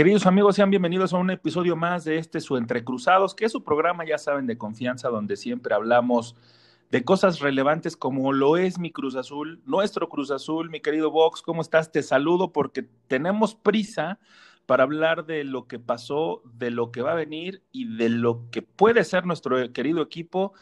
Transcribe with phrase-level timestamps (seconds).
[0.00, 3.62] Queridos amigos, sean bienvenidos a un episodio más de este Su Entrecruzados, que es su
[3.62, 6.36] programa, ya saben, de confianza, donde siempre hablamos
[6.90, 10.70] de cosas relevantes como lo es mi Cruz Azul, nuestro Cruz Azul.
[10.70, 11.92] Mi querido Vox, ¿cómo estás?
[11.92, 14.18] Te saludo porque tenemos prisa
[14.64, 18.48] para hablar de lo que pasó, de lo que va a venir y de lo
[18.50, 20.54] que puede ser nuestro querido equipo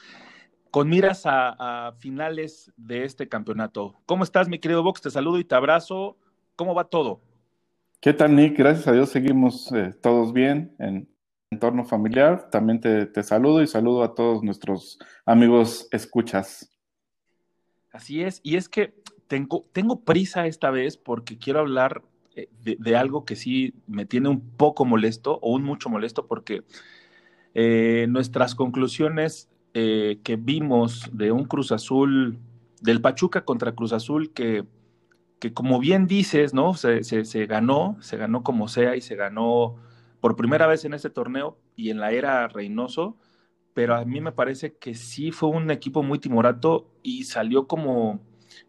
[0.73, 3.95] con miras a, a finales de este campeonato.
[4.05, 5.01] ¿Cómo estás, mi querido Vox?
[5.01, 6.17] Te saludo y te abrazo.
[6.57, 7.21] ¿Cómo va todo?
[8.01, 8.57] ¿Qué tal, Nick?
[8.57, 11.09] Gracias a Dios seguimos eh, todos bien en
[11.51, 12.49] entorno familiar.
[12.49, 16.71] También te, saludo y saludo a todos nuestros amigos escuchas.
[17.91, 18.95] Así es, y es que
[19.27, 22.03] tengo, tengo prisa esta vez porque quiero hablar
[22.37, 26.63] eh, de, algo que sí me tiene un poco molesto o un mucho molesto porque
[27.55, 32.37] eh, nuestras conclusiones que vimos de un Cruz Azul,
[32.81, 34.65] del Pachuca contra Cruz Azul que
[35.39, 36.75] que como bien dices, ¿no?
[36.75, 39.77] Se, se, ganó, se ganó como sea y se ganó
[40.21, 43.17] por primera vez en este torneo y en la era Reynoso,
[43.75, 48.21] pero a mí me parece que sí fue un equipo muy timorato y salió como,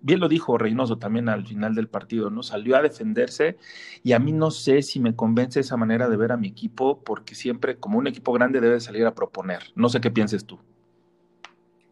[0.01, 2.43] bien lo dijo Reynoso también al final del partido, ¿no?
[2.43, 3.57] Salió a defenderse
[4.03, 7.03] y a mí no sé si me convence esa manera de ver a mi equipo,
[7.03, 9.63] porque siempre como un equipo grande debe salir a proponer.
[9.75, 10.59] No sé qué pienses tú.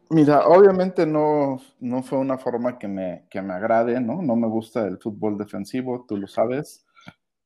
[0.10, 4.22] Mira, obviamente no, no fue una forma que me, que me agrade, ¿no?
[4.22, 6.86] No me gusta el fútbol defensivo, tú lo sabes,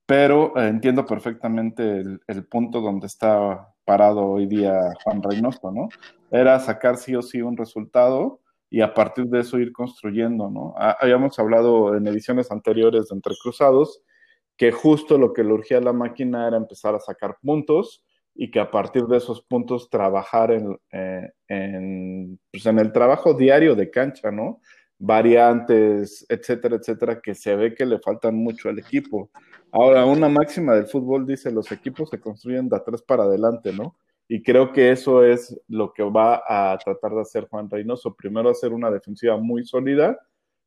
[0.05, 5.89] pero eh, entiendo perfectamente el, punto donde está parado hoy día Juan Reynoso, ¿no?
[6.29, 10.75] Era sacar sí o sí un resultado y a partir de eso ir construyendo, ¿no?
[10.77, 14.03] Habíamos hablado en ediciones anteriores de Entre Cruzados
[14.55, 18.03] que justo lo que le urgía a la máquina era empezar a sacar puntos
[18.33, 23.33] y que a partir de esos puntos trabajar en, eh, en, pues en el trabajo
[23.33, 24.61] diario de cancha, ¿no?
[24.97, 29.29] Variantes, etcétera, etcétera, que se ve que le faltan mucho al equipo.
[29.71, 33.95] Ahora, una máxima del fútbol dice, los equipos se construyen de atrás para adelante, ¿no?
[34.27, 38.15] Y creo que eso es lo que va a tratar de hacer Juan Reynoso.
[38.15, 40.17] Primero hacer una defensiva muy sólida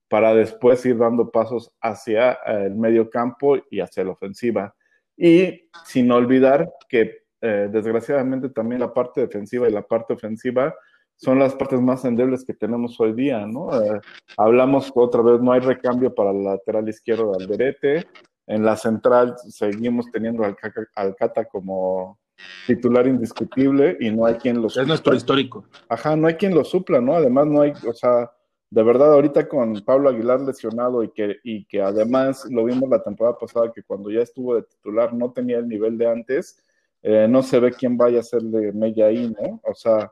[0.08, 4.74] para después ir dando pasos hacia el medio campo y hacia la ofensiva.
[5.16, 10.74] Y sin olvidar que eh, desgraciadamente también la parte defensiva y la parte ofensiva
[11.14, 13.68] son las partes más endebles que tenemos hoy día, ¿no?
[13.82, 14.00] Eh,
[14.38, 18.06] hablamos otra vez, no hay recambio para el lateral izquierdo de Alderete,
[18.46, 20.56] en la central seguimos teniendo al,
[20.94, 22.18] al Cata como
[22.66, 24.82] titular indiscutible y no hay quien lo supla.
[24.82, 25.66] Es nuestro histórico.
[25.88, 27.14] Ajá, no hay quien lo supla, ¿no?
[27.14, 28.30] Además no hay, o sea,
[28.70, 33.02] de verdad ahorita con Pablo Aguilar lesionado y que, y que además lo vimos la
[33.02, 36.63] temporada pasada que cuando ya estuvo de titular no tenía el nivel de antes,
[37.06, 39.60] eh, no se ve quién vaya a ser de Mella ahí, ¿no?
[39.64, 40.10] O sea,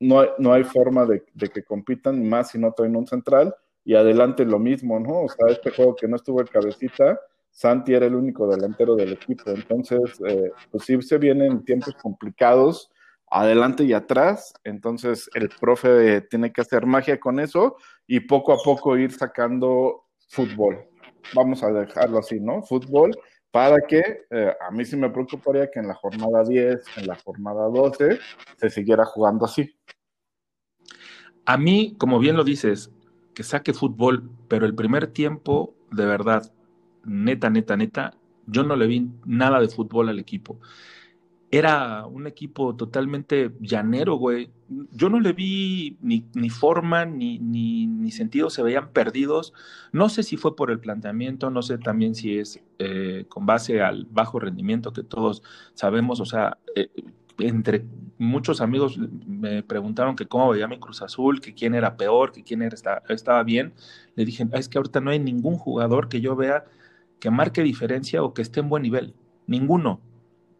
[0.00, 3.94] no hay, no hay forma de, que compitan, más si no traen un central, y
[3.94, 5.24] adelante lo mismo, ¿no?
[5.24, 9.12] O sea, este juego que no estuvo el cabecita, Santi era el único delantero del
[9.12, 12.90] equipo, entonces, eh, pues sí se vienen tiempos complicados,
[13.30, 18.56] adelante y atrás, entonces el profe tiene que hacer magia con eso y poco a
[18.64, 20.78] poco ir sacando fútbol.
[21.34, 22.62] Vamos a dejarlo así, ¿no?
[22.62, 23.14] Fútbol
[23.54, 27.14] para que eh, a mí sí me preocuparía que en la jornada 10, en la
[27.14, 28.18] jornada 12,
[28.56, 29.72] se siguiera jugando así.
[31.46, 32.90] A mí, como bien lo dices,
[33.32, 36.52] que saque fútbol, pero el primer tiempo, de verdad,
[37.04, 38.14] neta, neta, neta,
[38.48, 40.58] yo no le vi nada de fútbol al equipo
[41.56, 44.50] era un equipo totalmente llanero, güey.
[44.92, 49.52] Yo no le vi ni, ni forma ni, ni, sentido, se veían perdidos.
[49.92, 53.82] No sé si fue por el planteamiento, no sé también si es eh, con base
[53.82, 55.42] al bajo rendimiento que todos
[55.74, 56.88] sabemos, o sea, eh,
[57.38, 57.84] entre
[58.18, 62.42] muchos amigos me preguntaron que cómo veía mi Cruz Azul, que quién era peor, que
[62.42, 62.76] quién era,
[63.08, 63.74] estaba bien.
[64.14, 66.64] Le dije, es que ahorita no hay ningún jugador que yo vea
[67.18, 69.14] que marque diferencia o que esté en buen nivel.
[69.46, 70.00] Ninguno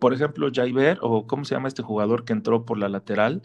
[0.04, 3.40] por ejemplo, Jaiber, o cómo se llama este jugador que entró por la lateral,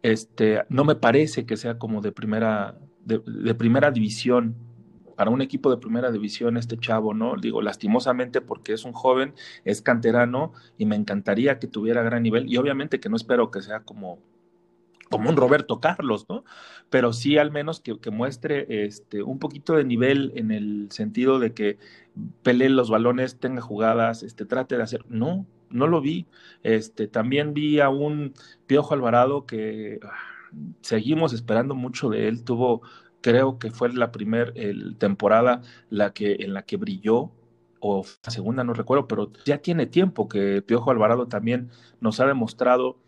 [0.00, 4.56] este, no me parece que sea como de primera, de, primera división,
[5.14, 7.34] para un equipo de primera división este chavo, ¿no?
[7.36, 9.34] Digo, lastimosamente porque es un joven,
[9.66, 13.60] es canterano y me encantaría que tuviera gran nivel y obviamente que no espero que
[13.60, 14.20] sea como
[15.10, 16.44] como un Roberto Carlos, ¿no?
[16.90, 21.52] Pero sí al menos que, muestre este, un poquito de nivel en el sentido de
[21.52, 21.78] que
[22.42, 25.04] pelee los balones, tenga jugadas, este, trate de hacer.
[25.08, 26.26] No, no lo vi.
[26.62, 28.34] Este, también vi a un
[28.66, 30.12] Piojo Alvarado que ah,
[30.80, 32.44] seguimos esperando mucho de él.
[32.44, 32.82] Tuvo,
[33.20, 34.52] creo que fue la primera
[34.98, 37.32] temporada la que, en la que brilló,
[37.80, 41.70] o la segunda, no recuerdo, pero ya tiene tiempo que Piojo Alvarado también
[42.00, 42.98] nos ha demostrado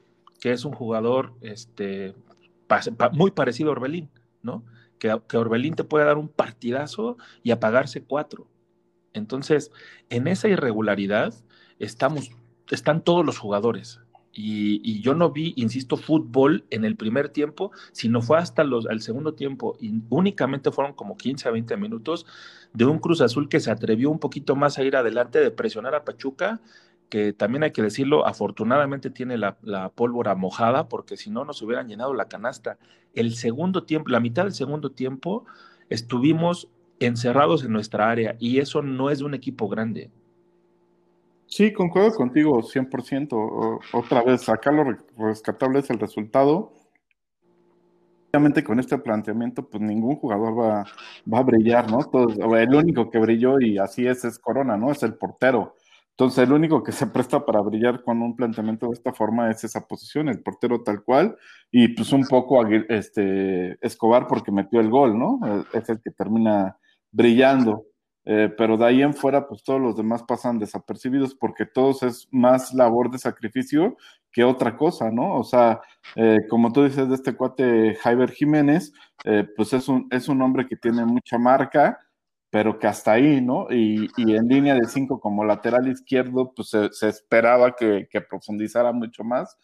[0.40, 2.14] que es un jugador este,
[3.12, 4.10] muy parecido a Orbelín,
[4.42, 4.64] ¿no?
[4.98, 8.48] Que, que Orbelín te puede dar un partidazo y apagarse cuatro.
[9.12, 9.72] Entonces,
[10.08, 11.34] en esa irregularidad
[11.78, 12.30] estamos,
[12.74, 14.00] están todos los jugadores.
[14.32, 19.00] Y, yo no vi, insisto, fútbol en el primer tiempo, sino fue hasta los, el
[19.00, 19.76] segundo tiempo.
[19.80, 22.26] Y únicamente fueron como 15 a 20 minutos
[22.72, 25.94] de un Cruz Azul que se atrevió un poquito más a ir adelante, de presionar
[25.94, 26.60] a Pachuca,
[27.08, 31.60] que también hay que decirlo, afortunadamente tiene la, la pólvora mojada, porque si no nos
[31.62, 32.78] hubieran llenado la canasta.
[33.14, 35.44] El segundo tiempo, la mitad del segundo tiempo,
[35.88, 36.68] estuvimos
[37.00, 40.10] encerrados en nuestra área y eso no es de un equipo grande.
[41.50, 43.80] Sí, concuerdo contigo 100%.
[43.92, 44.84] Otra vez, acá lo
[45.18, 46.72] rescatable es el resultado.
[48.32, 50.84] Obviamente con este planteamiento, pues ningún jugador va,
[51.32, 51.98] va a brillar, ¿no?
[52.56, 54.92] el único que brilló y así es es Corona, ¿no?
[54.92, 55.74] Es el portero.
[56.10, 59.64] Entonces, el único que se presta para brillar con un planteamiento de esta forma es
[59.64, 61.36] esa posición, el portero tal cual,
[61.72, 65.40] y pues un poco este, Escobar porque metió el gol, ¿no?
[65.72, 66.76] Es el que termina
[67.10, 67.86] brillando.
[68.24, 72.28] Eh, pero de ahí en fuera, pues todos los demás pasan desapercibidos porque todos es
[72.30, 73.96] más labor de sacrificio
[74.30, 75.36] que otra cosa, ¿no?
[75.36, 75.80] O sea,
[76.16, 78.92] eh, como tú dices de este cuate Jaiber Jiménez,
[79.24, 81.98] eh, pues es un, es un hombre que tiene mucha marca,
[82.50, 83.66] pero que hasta ahí, ¿no?
[83.70, 89.24] Y, en línea de cinco como lateral izquierdo, pues se, esperaba que, que, profundizara mucho
[89.24, 89.56] más,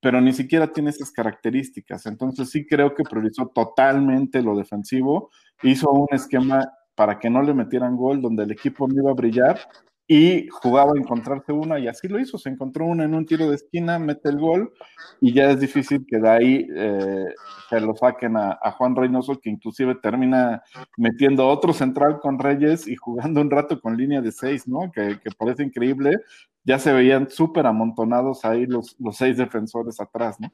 [0.00, 2.06] pero ni siquiera tiene esas características.
[2.06, 5.30] Entonces sí creo que priorizó totalmente lo defensivo,
[5.62, 6.64] hizo un esquema
[7.00, 9.58] para que no le metieran gol, donde el equipo no iba a brillar
[10.06, 13.48] y jugaba a encontrarse una y así lo hizo, se encontró una en un tiro
[13.48, 14.70] de esquina, mete el gol
[15.18, 17.24] y ya es difícil que de ahí eh,
[17.70, 20.62] se lo saquen a, Juan Reynoso, que inclusive termina
[20.98, 24.92] metiendo otro central con Reyes y jugando un rato con línea de seis, ¿no?
[24.92, 26.18] Que, parece increíble,
[26.64, 30.52] ya se veían súper amontonados ahí los, los seis defensores atrás, ¿no?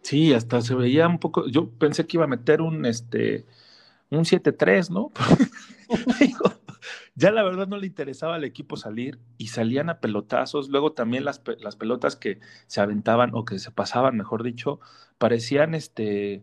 [0.00, 3.44] Sí, hasta se veía un poco, yo pensé que iba a meter un, este,
[4.12, 5.10] un 7-3, ¿no?
[7.14, 10.68] ya la verdad no le interesaba al equipo salir y salían a pelotazos.
[10.68, 14.80] Luego también las, las pelotas que se aventaban o que se pasaban, mejor dicho,
[15.18, 16.42] parecían este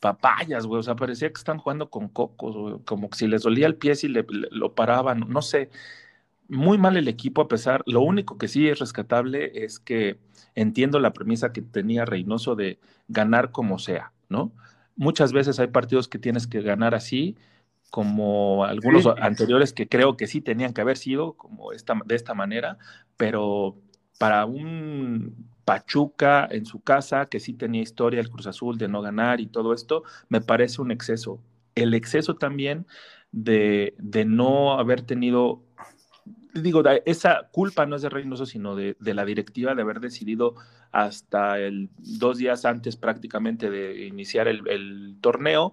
[0.00, 0.80] papayas, güey.
[0.80, 2.80] O sea, parecía que están jugando con cocos.
[2.84, 5.70] Como que si les dolía el pie y le, lo paraban, no sé.
[6.48, 7.82] Muy mal el equipo, a pesar.
[7.86, 10.18] Lo único que sí es rescatable es que
[10.54, 14.52] entiendo la premisa que tenía Reynoso de ganar como sea, ¿no?
[14.96, 17.36] Muchas veces hay partidos que tienes que ganar así,
[17.90, 22.32] como algunos anteriores que creo que sí tenían que haber sido como esta, de esta
[22.32, 22.78] manera,
[23.16, 23.76] pero
[24.18, 29.02] para un Pachuca en su casa, que sí tenía historia, el Cruz Azul de no
[29.02, 31.40] ganar y todo esto, me parece un exceso.
[31.74, 32.86] El exceso también
[33.30, 35.62] de, de no haber tenido
[36.54, 40.54] digo, esa culpa no es de Reynoso, sino de, la directiva de haber decidido
[40.90, 45.72] hasta el dos días antes prácticamente de iniciar el, torneo,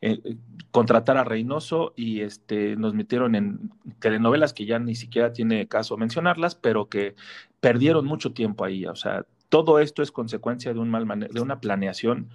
[0.00, 0.36] eh,
[0.70, 5.96] contratar a Reynoso y este, nos metieron en telenovelas que ya ni siquiera tiene caso
[5.96, 7.14] mencionarlas, pero que
[7.60, 8.86] perdieron mucho tiempo ahí.
[8.86, 12.28] O sea, todo esto es consecuencia de, un mal de una planeación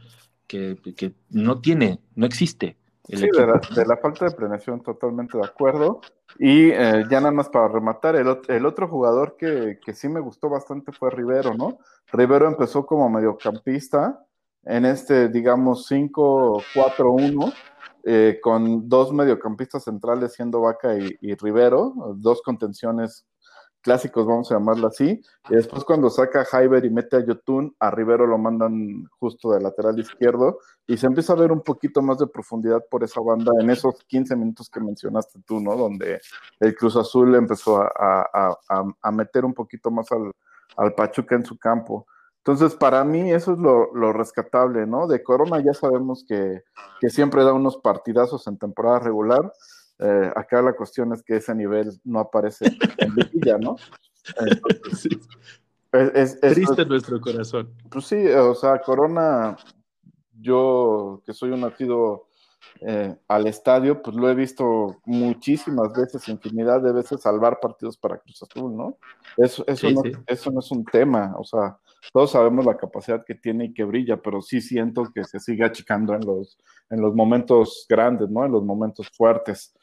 [0.48, 2.78] que, que no tiene, no existe
[3.18, 3.28] sí,
[3.76, 6.02] de la, falta de planeación, totalmente de acuerdo.
[6.40, 10.20] Y eh, ya nada más para rematar, el, el otro jugador que, que, sí me
[10.20, 11.80] gustó bastante fue Rivero, ¿no?
[12.12, 14.26] Rivero empezó como mediocampista
[14.64, 17.54] en este, digamos, 5-4-1,
[18.04, 23.26] eh, con dos mediocampistas centrales siendo Vaca y, y Rivero, dos contenciones
[23.82, 25.22] clásicos, vamos a llamarlo así.
[25.50, 29.52] Y después cuando saca a Jaiber y mete a Yotun, a Rivero lo mandan justo
[29.52, 33.22] de lateral izquierdo y se empieza a ver un poquito más de profundidad por esa
[33.22, 35.76] banda en esos 15 minutos que mencionaste tú, ¿no?
[35.76, 36.20] Donde
[36.60, 38.58] el Cruz Azul empezó a,
[39.02, 40.32] a, meter un poquito más al,
[40.78, 42.08] al, Pachuca en su campo.
[42.38, 45.08] Entonces, para mí eso es lo, lo rescatable, ¿no?
[45.08, 46.64] De Corona ya sabemos que,
[47.00, 49.54] que siempre da unos partidazos en temporada regular,
[50.02, 52.66] eh, acá la cuestión es que ese nivel no aparece
[52.98, 53.76] en Villa, ¿no?
[55.92, 57.72] es, Triste nuestro corazón.
[57.90, 59.56] Pues sí, o sea, Corona,
[60.40, 62.30] yo que soy un nacido
[62.82, 68.18] eh, al estadio, pues lo he visto muchísimas veces, infinidad de veces salvar partidos para
[68.18, 68.98] Cruz Azul, ¿no?
[69.38, 71.78] Eso, eso, no, eso no es un tema, o sea,
[72.12, 75.64] todos sabemos la capacidad que tiene y que brilla, pero sí siento que se sigue
[75.64, 76.58] achicando en los,
[76.90, 78.46] en los momentos grandes, ¿no?
[78.46, 79.74] En los momentos fuertes.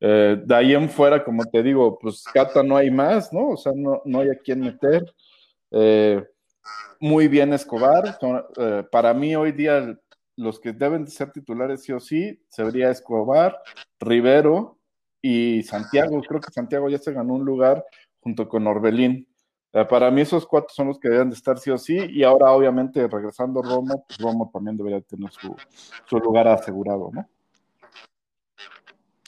[0.00, 3.50] Eh, de ahí en fuera, como te digo, pues Cata no hay más, ¿no?
[3.50, 5.04] O sea, no, no hay a quién meter.
[5.70, 6.24] Eh,
[7.00, 8.18] muy bien Escobar.
[8.90, 9.98] Para mí hoy día
[10.36, 13.58] los que deben de ser titulares sí o sí sería Escobar,
[13.98, 14.78] Rivero
[15.22, 16.20] y Santiago.
[16.22, 17.84] Creo que Santiago ya se ganó un lugar
[18.20, 19.26] junto con Orbelín.
[19.88, 21.98] para mí esos cuatro son los que deben de estar sí o sí.
[22.10, 27.28] Y ahora obviamente regresando Romo, pues Romo también debería tener su lugar asegurado, ¿no?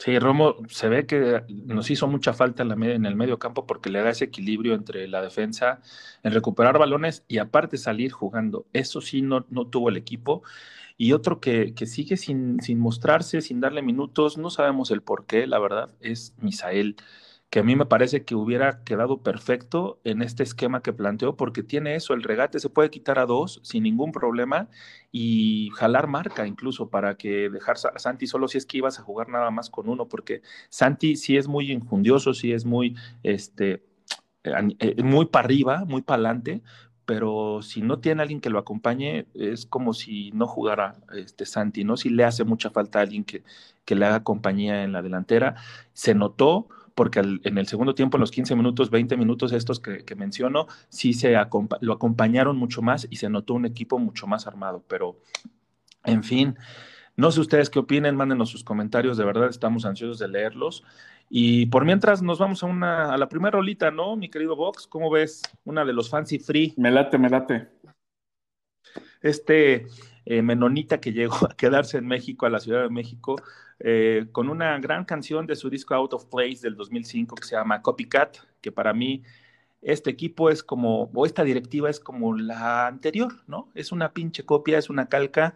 [0.01, 3.67] Sí, Romo se ve que nos hizo mucha falta en, la, en, el medio campo
[3.67, 5.81] porque le da ese equilibrio entre la defensa,
[6.23, 8.65] en recuperar balones y aparte salir jugando.
[8.71, 10.41] Eso sí no, no tuvo el equipo.
[10.95, 15.25] Y otro que, que sigue sin, sin, mostrarse, sin darle minutos, no sabemos el por
[15.25, 16.95] qué, la verdad, es Misael
[17.49, 21.63] que a mí me parece que hubiera quedado perfecto en este esquema que planteó, porque
[21.63, 24.69] tiene eso, el regate se puede quitar a dos sin ningún problema
[25.11, 29.03] y jalar marca incluso para que dejar a Santi solo si es que ibas a
[29.03, 33.83] jugar nada más con uno, porque Santi sí es muy injundioso, sí es muy, este,
[34.43, 36.61] eh, muy para arriba, muy para adelante,
[37.05, 41.83] pero si no tiene alguien que lo acompañe, es como si no jugara este Santi,
[41.83, 41.97] ¿no?
[41.97, 43.43] Si le hace mucha falta a alguien que,
[43.83, 45.55] que le haga compañía en la delantera.
[45.93, 46.67] Se notó,
[46.99, 51.13] porque en el segundo tiempo, en los 15 minutos, 20 minutos estos que, menciono, sí
[51.13, 51.31] se
[51.79, 54.83] lo acompañaron mucho más y se notó un equipo mucho más armado.
[54.85, 55.15] Pero,
[56.03, 56.57] en fin,
[57.15, 60.83] no sé ustedes qué opinen, mándenos sus comentarios, de verdad estamos ansiosos de leerlos.
[61.29, 64.85] Y por mientras nos vamos a una a la primera rolita, ¿no, mi querido Vox?
[64.85, 65.41] ¿Cómo ves?
[65.63, 66.73] Una de los Fancy Free.
[66.75, 67.69] Me late, me late.
[69.21, 69.87] Este
[70.29, 73.35] eh, menonita que llegó a quedarse en México, a la Ciudad de México,
[73.79, 77.55] eh, con una gran canción de su disco Out of Place del 2005 que se
[77.55, 79.23] llama Copycat, que para mí
[79.81, 83.69] este equipo es como, o esta directiva es como la anterior, ¿no?
[83.73, 85.55] Es una pinche copia, es una calca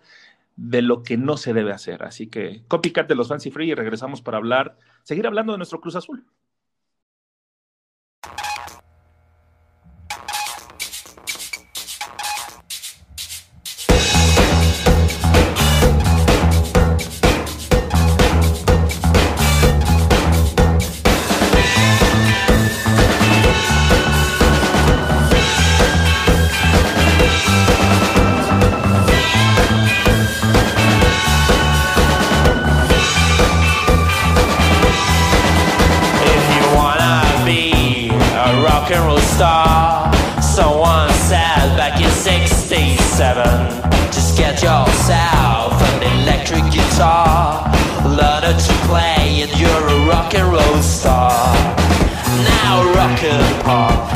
[0.56, 2.04] de lo que no se debe hacer.
[2.04, 5.82] Así que Copycat de los Fancy Free y regresamos para hablar, seguir hablando de nuestro
[5.82, 6.26] Cruz Azul.
[50.34, 51.32] rock and roll star,
[52.44, 54.13] now rock and pop.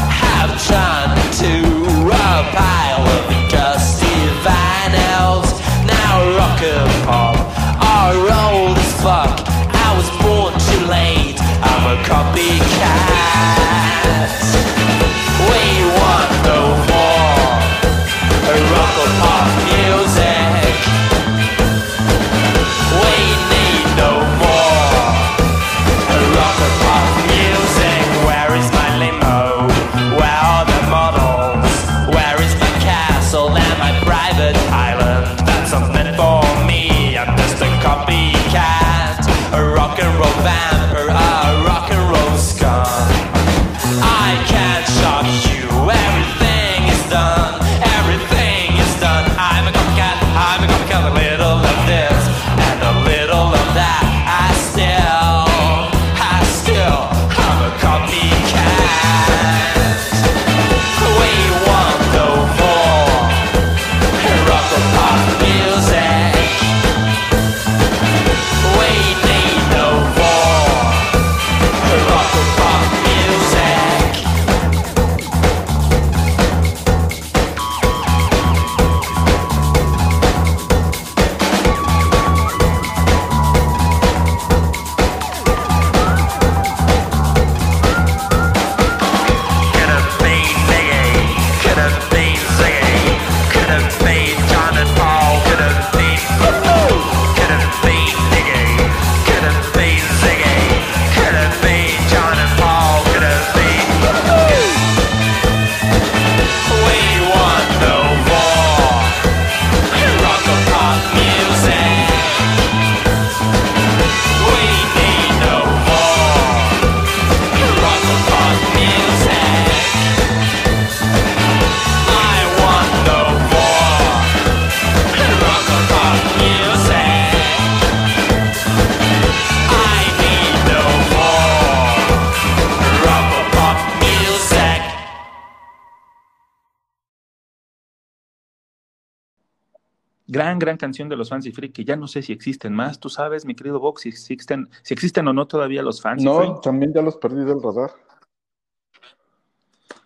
[140.47, 143.01] Gran, gran canción de los Fancy Free, que ya no sé si existen más.
[143.01, 146.47] Tú sabes, mi querido Vox, si existen, si existen o no todavía los Fancy Free.
[146.47, 147.91] No, también ya los perdí del radar.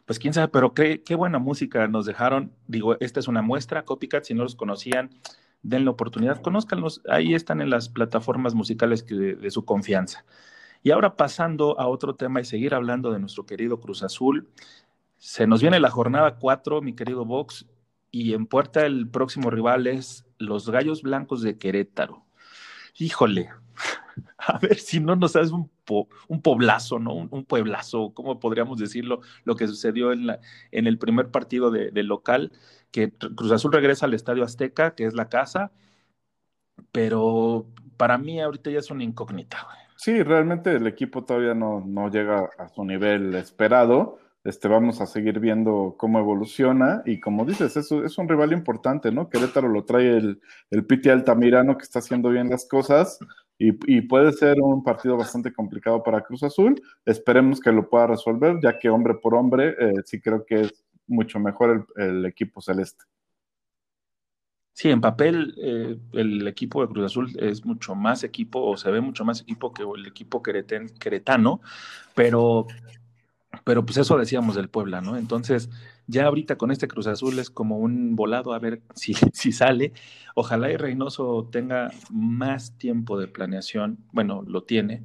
[0.08, 2.54] Pues quién sabe, pero qué, qué buena música nos dejaron.
[2.66, 5.12] Digo, esta es una muestra, Copycat, si no los conocían,
[5.62, 7.04] den la oportunidad, conózcanlos.
[7.08, 10.26] Ahí están en las plataformas musicales que de, de su confianza.
[10.82, 14.50] Y ahora pasando a otro tema y seguir hablando de nuestro querido Cruz Azul.
[15.18, 17.68] Se nos viene la jornada 4, mi querido Vox,
[18.12, 22.26] y en puerta el próximo rival es los Gallos Blancos de Querétaro.
[22.98, 23.50] Híjole,
[24.38, 25.70] a ver si no nos hace un,
[26.28, 27.14] un poblazo, ¿no?
[27.14, 29.22] Un, pueblazo, ¿cómo podríamos decirlo?
[29.44, 30.40] Lo que sucedió en, la,
[30.72, 32.52] en el primer partido de, local,
[32.92, 35.72] que Cruz Azul regresa al Estadio Azteca, que es la casa,
[36.92, 37.68] pero
[37.98, 39.68] para mí ahorita ya es una incógnita.
[39.96, 45.06] Sí, realmente el equipo todavía no, no llega a su nivel esperado este, vamos a
[45.06, 49.30] seguir viendo cómo evoluciona y como dices, es, es un rival importante, ¿no?
[49.30, 53.20] Querétaro lo trae el, el Piti Altamirano que está haciendo bien las cosas
[53.58, 56.82] y, y, puede ser un partido bastante complicado para Cruz Azul.
[57.06, 60.84] Esperemos que lo pueda resolver, ya que hombre por hombre eh, sí creo que es
[61.06, 63.06] mucho mejor el, el equipo celeste.
[64.74, 68.90] Sí, en papel eh, el equipo de Cruz Azul es mucho más equipo o se
[68.90, 71.62] ve mucho más equipo que el equipo quereten, queretano,
[72.16, 72.66] pero
[73.64, 75.18] pero pues eso decíamos del Puebla, ¿no?
[75.18, 75.70] Entonces,
[76.08, 79.94] ya ahorita con este Cruz Azul es como un volado a ver si, si sale.
[80.36, 85.04] Ojalá y Reynoso tenga más tiempo de planeación, bueno, lo tiene,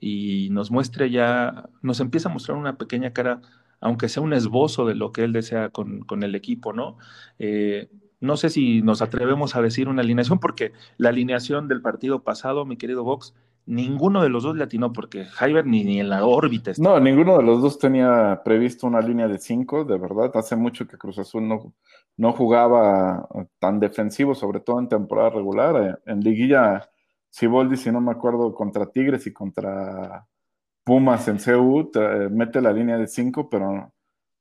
[0.00, 3.40] y nos muestre ya, nos empieza a mostrar una pequeña cara,
[3.80, 6.98] aunque sea un esbozo de lo que él desea con, con el equipo, ¿no?
[7.38, 7.88] Eh,
[8.20, 12.64] no sé si nos atrevemos a decir una alineación, porque la alineación del partido pasado,
[12.64, 13.34] mi querido Vox,
[13.68, 16.72] ninguno de los dos le atinó porque Jaiber ni, ni en la órbita.
[16.78, 20.30] No, ninguno de los dos tenía previsto una línea de cinco, de verdad.
[20.34, 21.74] Hace mucho que Cruz Azul no,
[22.16, 23.28] no jugaba
[23.58, 26.00] tan defensivo, sobre todo en temporada regular.
[26.06, 26.88] En liguilla,
[27.30, 30.26] Siboldi, si no me acuerdo, contra Tigres y contra
[30.82, 31.90] Pumas en CU,
[32.30, 33.92] mete la línea de cinco, pero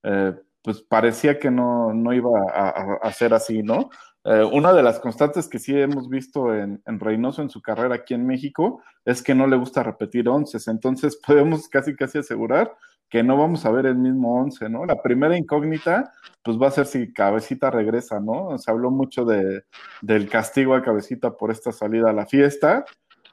[0.03, 3.89] eh, pues parecía que no, no iba a, a, a ser así, ¿no?
[4.29, 7.95] Eh, una de las constantes que sí hemos visto en, en, Reynoso en su carrera
[7.95, 12.75] aquí en México es que no le gusta repetir once, entonces podemos casi casi asegurar
[13.09, 14.85] que no vamos a ver el mismo once, ¿no?
[14.85, 16.11] La primera incógnita,
[16.43, 18.57] pues va a ser si Cabecita regresa, ¿no?
[18.57, 19.63] Se habló mucho de,
[20.01, 22.83] del castigo a Cabecita por esta salida a la fiesta,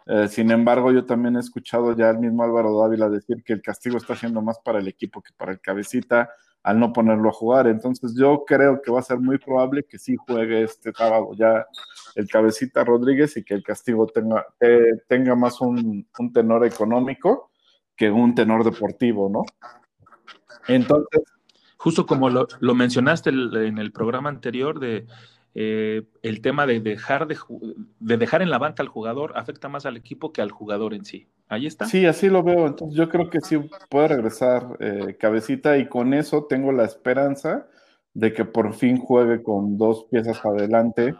[0.07, 3.63] eh, sin embargo, yo también he escuchado ya al mismo Álvaro Dávila decir que el
[3.63, 6.31] castigo está siendo más para el equipo que para el Cabecita,
[6.65, 7.69] al no ponerlo a jugar.
[7.69, 11.67] Entonces yo creo que va a ser muy probable que sí juegue este sábado ya
[12.17, 17.51] el cabecita Rodríguez y que el castigo tenga, eh, tenga más un, tenor económico
[17.95, 19.45] que un tenor deportivo, ¿no?
[20.67, 21.23] Entonces...
[21.77, 25.07] Justo como lo, lo mencionaste en el programa anterior de
[25.55, 27.37] eh, el tema de dejar, de,
[28.01, 31.05] de, dejar en la banca al jugador afecta más al equipo que al jugador en
[31.05, 31.29] sí.
[31.49, 31.87] Ahí está.
[31.87, 32.67] Sí, así lo veo.
[32.67, 37.67] Entonces yo creo que sí puede regresar eh, cabecita y con eso tengo la esperanza
[38.15, 41.15] de que por fin juegue con dos piezas adelante,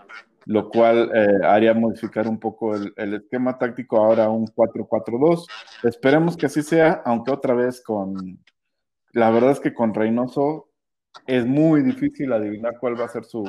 [0.47, 5.47] lo cual eh, haría modificar un poco el, el, esquema táctico ahora un 4-4-2.
[5.83, 8.39] Esperemos que así sea, aunque otra vez con...
[9.13, 10.71] La verdad es que con Reynoso
[11.27, 13.45] es muy difícil adivinar cuál va a ser su,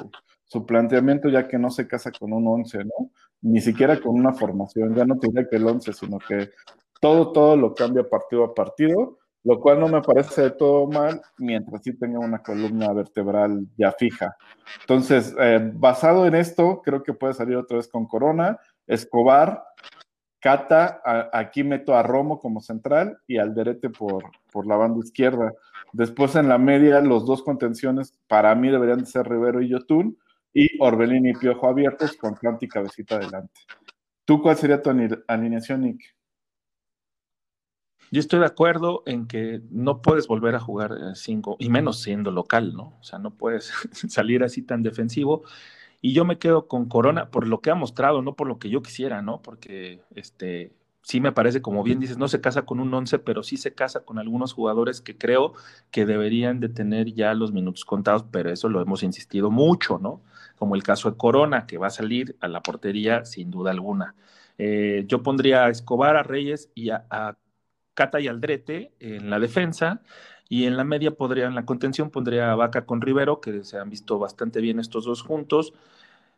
[0.55, 3.11] su planteamiento, ya que no se casa con un 11, ¿no?
[3.41, 6.51] Ni siquiera con una formación, ya no tiene que el 11, sino que
[7.01, 11.21] todo, todo lo cambia partido a partido, lo cual no me parece de todo mal,
[11.37, 14.37] mientras sí tenga una columna vertebral ya fija.
[14.79, 19.61] Entonces, eh, basado en esto, creo que puede salir otra vez con Corona, Escobar,
[20.39, 25.51] Cata, a, aquí meto a Romo como central y Alderete por, por la banda izquierda.
[25.91, 30.17] Después en la media, los dos contenciones para mí deberían de ser Rivero y Yotun,
[30.55, 33.59] y Orbelín y Piojo abiertos con Canto y Cabecita adelante.
[34.23, 34.89] ¿Tú cuál sería tu
[35.27, 36.15] alineación, Nick?
[38.09, 42.31] Yo estoy de acuerdo en que no puedes volver a jugar cinco, y menos siendo
[42.31, 42.95] local, ¿no?
[43.01, 43.73] O sea, no puedes
[44.07, 45.43] salir así tan defensivo.
[46.01, 48.69] Y yo me quedo con Corona por lo que ha mostrado, no por lo que
[48.69, 49.41] yo quisiera, ¿no?
[49.41, 53.43] Porque este, sí me parece, como bien dices, no se casa con un once, pero
[53.43, 55.53] sí se casa con algunos jugadores que creo
[55.91, 60.21] que deberían de tener ya los minutos contados, pero eso lo hemos insistido mucho, ¿no?
[60.55, 64.15] Como el caso de Corona, que va a salir a la portería sin duda alguna.
[64.57, 67.37] Eh, yo pondría a Escobar, a Reyes y a,
[67.93, 70.01] Cata y Aldrete en la defensa.
[70.47, 73.79] Y en la media podría, en la contención, pondría a Vaca con Rivero, que se
[73.79, 75.73] han visto bastante bien estos dos juntos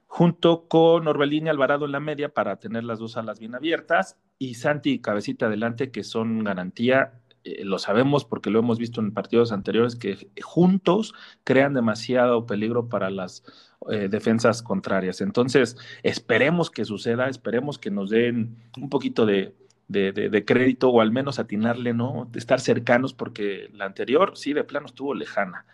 [0.08, 4.18] junto con Orbelín y Alvarado en la media para tener las dos alas bien abiertas
[4.40, 9.02] y Santi y Cabecita adelante que son garantía eh, lo sabemos porque lo hemos visto
[9.02, 13.44] en partidos anteriores, que juntos crean demasiado peligro para las
[13.90, 15.22] eh, defensas contrarias.
[15.22, 19.56] Entonces, esperemos que suceda, esperemos que nos den un poquito de,
[19.88, 22.28] de, crédito o al menos atinarle, ¿no?
[22.32, 25.66] De estar cercanos porque la anterior sí de plano estuvo lejana.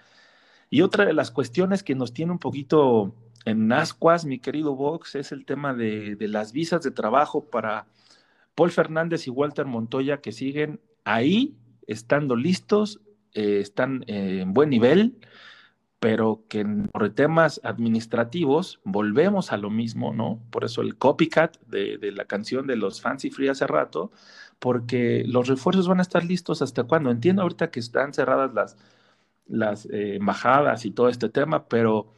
[0.70, 5.16] Y otra de las cuestiones que nos tiene un poquito en ascuas, mi querido Vox,
[5.16, 7.88] es el tema de, de las visas de trabajo para
[8.56, 11.56] Paul Fernández y Walter Montoya que siguen ahí,
[11.88, 13.02] estando listos,
[13.34, 15.18] eh, están en buen nivel,
[16.00, 20.42] pero que por temas administrativos volvemos a lo mismo, ¿no?
[20.50, 24.12] Por eso el copycat de, de, la canción de los Fancy Free hace rato,
[24.60, 27.10] porque los refuerzos van a estar listos hasta cuando.
[27.10, 28.78] Entiendo ahorita que están cerradas las,
[29.48, 32.14] las eh, embajadas y todo este tema, pero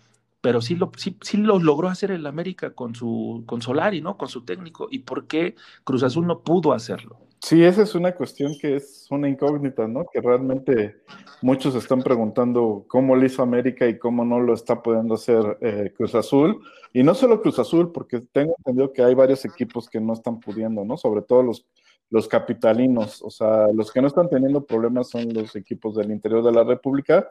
[0.46, 4.16] pero sí lo, sí, sí lo logró hacer el América con su con Solari, ¿no?
[4.16, 4.88] Con su técnico.
[4.92, 7.18] ¿Y por qué Cruz Azul no pudo hacerlo?
[7.42, 10.06] Sí, esa es una cuestión que es una incógnita, ¿no?
[10.06, 10.98] Que realmente
[11.42, 15.92] muchos están preguntando cómo lo hizo América y cómo no lo está pudiendo hacer eh,
[15.98, 16.62] Cruz Azul.
[16.94, 20.40] Y no solo Cruz Azul, porque tengo entendido que hay varios equipos que no están
[20.40, 20.96] pudiendo, ¿no?
[20.96, 21.66] Sobre todo los,
[22.12, 23.24] los capitalinos.
[23.24, 26.64] O sea, los que no están teniendo problemas son los equipos del interior de la
[26.64, 27.28] República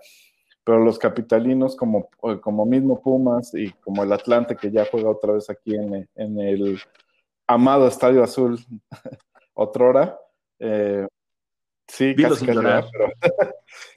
[0.64, 2.08] pero los capitalinos como,
[2.40, 6.40] como mismo Pumas y como el Atlante que ya juega otra vez aquí en, en
[6.40, 6.80] el
[7.46, 8.58] amado Estadio Azul
[9.54, 10.18] otrora,
[10.58, 11.06] eh,
[11.86, 13.12] sí, casi, casi pero,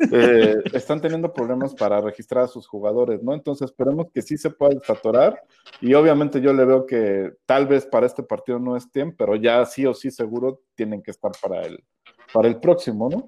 [0.12, 3.34] eh, están teniendo problemas para registrar a sus jugadores, ¿no?
[3.34, 5.42] Entonces esperemos que sí se pueda desatorar
[5.80, 9.66] y obviamente yo le veo que tal vez para este partido no estén, pero ya
[9.66, 11.82] sí o sí seguro tienen que estar para el,
[12.34, 13.26] para el próximo, ¿no?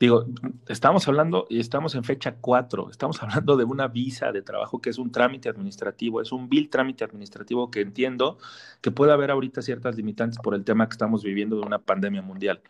[0.00, 0.24] Digo,
[0.66, 4.88] estamos hablando y estamos en fecha 4, estamos hablando de una visa de trabajo que
[4.88, 8.38] es un trámite administrativo, es un bill trámite administrativo que entiendo
[8.80, 12.22] que puede haber ahorita ciertas limitantes por el tema que estamos viviendo de una pandemia
[12.22, 12.62] mundial.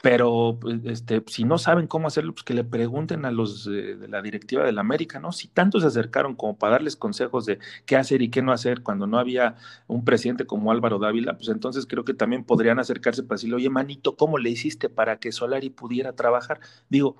[0.00, 4.06] Pero pues, este, si no saben cómo hacerlo, pues que le pregunten a los de
[4.08, 5.32] la directiva del América, ¿no?
[5.32, 8.82] Si tanto se acercaron como para darles consejos de qué hacer y qué no hacer
[8.82, 9.56] cuando no había
[9.88, 13.70] un presidente como Álvaro Dávila, pues entonces creo que también podrían acercarse para decirle, oye,
[13.70, 16.60] manito, ¿cómo le hiciste para que Solari pudiera trabajar?
[16.88, 17.16] Digo,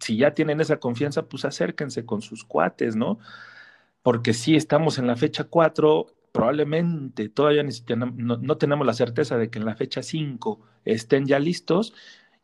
[0.00, 3.18] si ya tienen esa confianza, pues acérquense con sus cuates, ¿no?
[4.02, 9.50] Porque si estamos en la fecha 4, probablemente todavía no, no, tenemos la certeza de
[9.50, 11.94] que en la fecha 5 estén ya listos.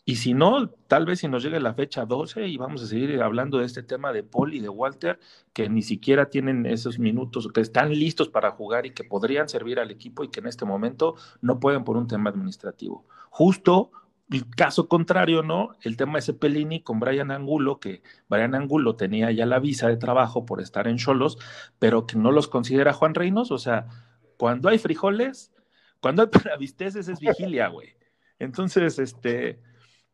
[0.04, 3.20] Y si no, tal vez si nos llegue la fecha 12 y vamos a seguir
[3.20, 5.18] hablando de este tema de Paul y de Walter,
[5.52, 9.80] que ni siquiera tienen esos minutos, que están listos para jugar y que podrían servir
[9.80, 13.04] al equipo y que en este momento no pueden por un tema administrativo.
[13.28, 13.90] Justo
[14.30, 15.70] el caso contrario, ¿no?
[15.82, 19.96] El tema de Cepelini con Brian Angulo, que Brian Angulo tenía ya la visa de
[19.96, 21.38] trabajo por estar en Cholos,
[21.78, 23.50] pero que no los considera Juan Reynos.
[23.50, 23.88] O sea,
[24.36, 25.52] cuando hay frijoles,
[26.00, 27.88] cuando hay paravisteces es vigilia, güey.
[28.38, 29.60] Entonces, este,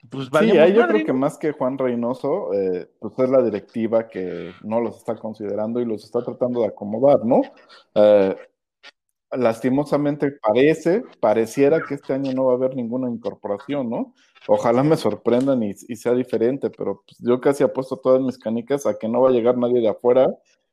[0.08, 0.66] pues vaya.
[0.66, 4.80] Sí, yo creo que más que Juan Reynoso, eh, pues es la directiva que no
[4.80, 7.42] los está considerando y los está tratando de acomodar, ¿no?
[7.94, 8.34] Eh,
[9.32, 14.14] lastimosamente parece, pareciera que este año no va a haber ninguna incorporación, ¿no?
[14.48, 18.98] Ojalá me sorprendan y, sea diferente, pero pues, yo casi apuesto todas mis canicas a
[18.98, 20.28] que no va a llegar nadie de afuera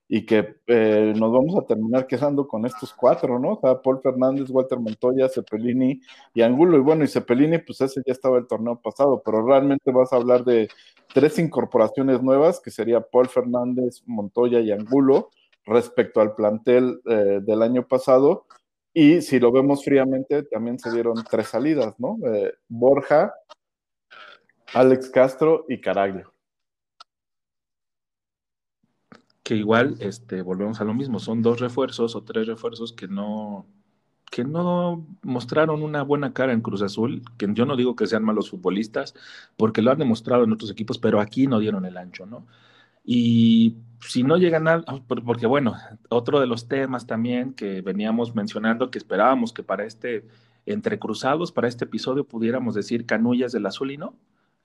[0.08, 3.54] y que eh, nos vamos a terminar quejando con estos cuatro, ¿no?
[3.54, 6.02] O sea, Paul Fernández, Walter Montoya, Cepelini
[6.36, 6.78] y Angulo.
[6.78, 10.18] Y bueno, y Cepelini, pues ese ya estaba el torneo pasado, pero realmente vas a
[10.18, 10.70] hablar de
[11.13, 15.32] tres incorporaciones nuevas, que sería Paul Fernández, Montoya y Angulo
[15.65, 18.45] respecto al plantel eh, del año pasado.
[18.93, 22.17] Y si lo vemos fríamente, también se dieron tres salidas, ¿no?
[22.26, 23.34] Eh, Borja,
[24.73, 26.32] Alex Castro y Caraglio.
[29.41, 33.65] Que igual, este, volvemos a lo mismo, son dos refuerzos o tres refuerzos que no,
[34.32, 38.23] que no mostraron una buena cara en Cruz Azul, que yo no digo que sean
[38.23, 39.13] malos futbolistas,
[39.58, 42.47] porque lo han demostrado en otros equipos, pero aquí no dieron el ancho, ¿no?
[43.04, 44.84] Y si no llegan a,
[45.26, 45.76] porque bueno,
[46.10, 50.26] otro de los temas también que veníamos mencionando, que esperábamos que para este,
[50.66, 54.16] entre cruzados, para este episodio pudiéramos decir canullas del azul y no.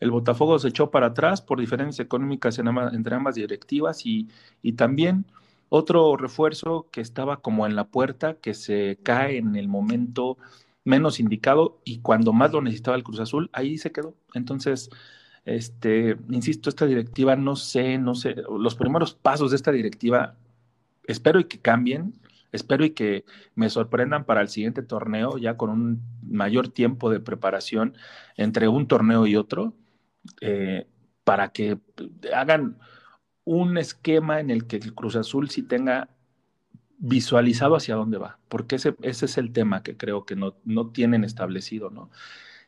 [0.00, 4.28] El Botafogo se echó para atrás por diferencias económicas entre ambas directivas y,
[4.62, 5.26] y también
[5.68, 10.38] otro refuerzo que estaba como en la puerta, que se cae en el momento
[10.84, 14.14] menos indicado y cuando más lo necesitaba el Cruz Azul, ahí se quedó.
[14.34, 14.88] Entonces,
[15.48, 20.36] este, insisto, esta directiva, no sé, no sé, los primeros pasos de esta directiva,
[21.06, 22.14] espero y que cambien,
[22.52, 27.20] espero y que me sorprendan para el siguiente torneo, ya con un mayor tiempo de
[27.20, 27.96] preparación
[28.36, 29.74] entre un torneo y otro,
[30.40, 30.86] eh,
[31.24, 31.78] para que
[32.34, 32.78] hagan
[33.44, 36.10] un esquema en el que el Cruz Azul sí tenga
[36.98, 40.90] visualizado hacia dónde va, porque ese, ese es el tema que creo que no, no
[40.90, 42.10] tienen establecido, ¿no?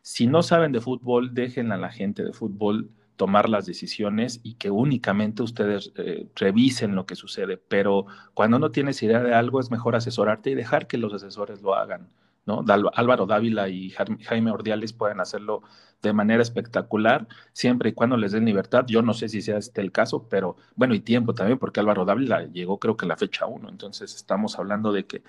[0.02, 4.54] Si no saben de fútbol, dejen a la gente de fútbol tomar las decisiones y
[4.54, 7.58] que únicamente ustedes eh, revisen lo que sucede.
[7.58, 11.60] Pero cuando no tienes idea de algo, es mejor asesorarte y dejar que los asesores
[11.60, 12.08] lo hagan.
[12.46, 12.64] ¿no?
[12.94, 15.62] Álvaro Dávila y Jaime Ordiales pueden hacerlo
[16.00, 18.86] de manera espectacular, siempre y cuando les den libertad.
[18.86, 22.04] Yo no sé si sea este el caso, pero bueno, y tiempo también, porque Álvaro
[22.04, 25.22] Dávila llegó creo que la fecha 1, entonces estamos hablando de que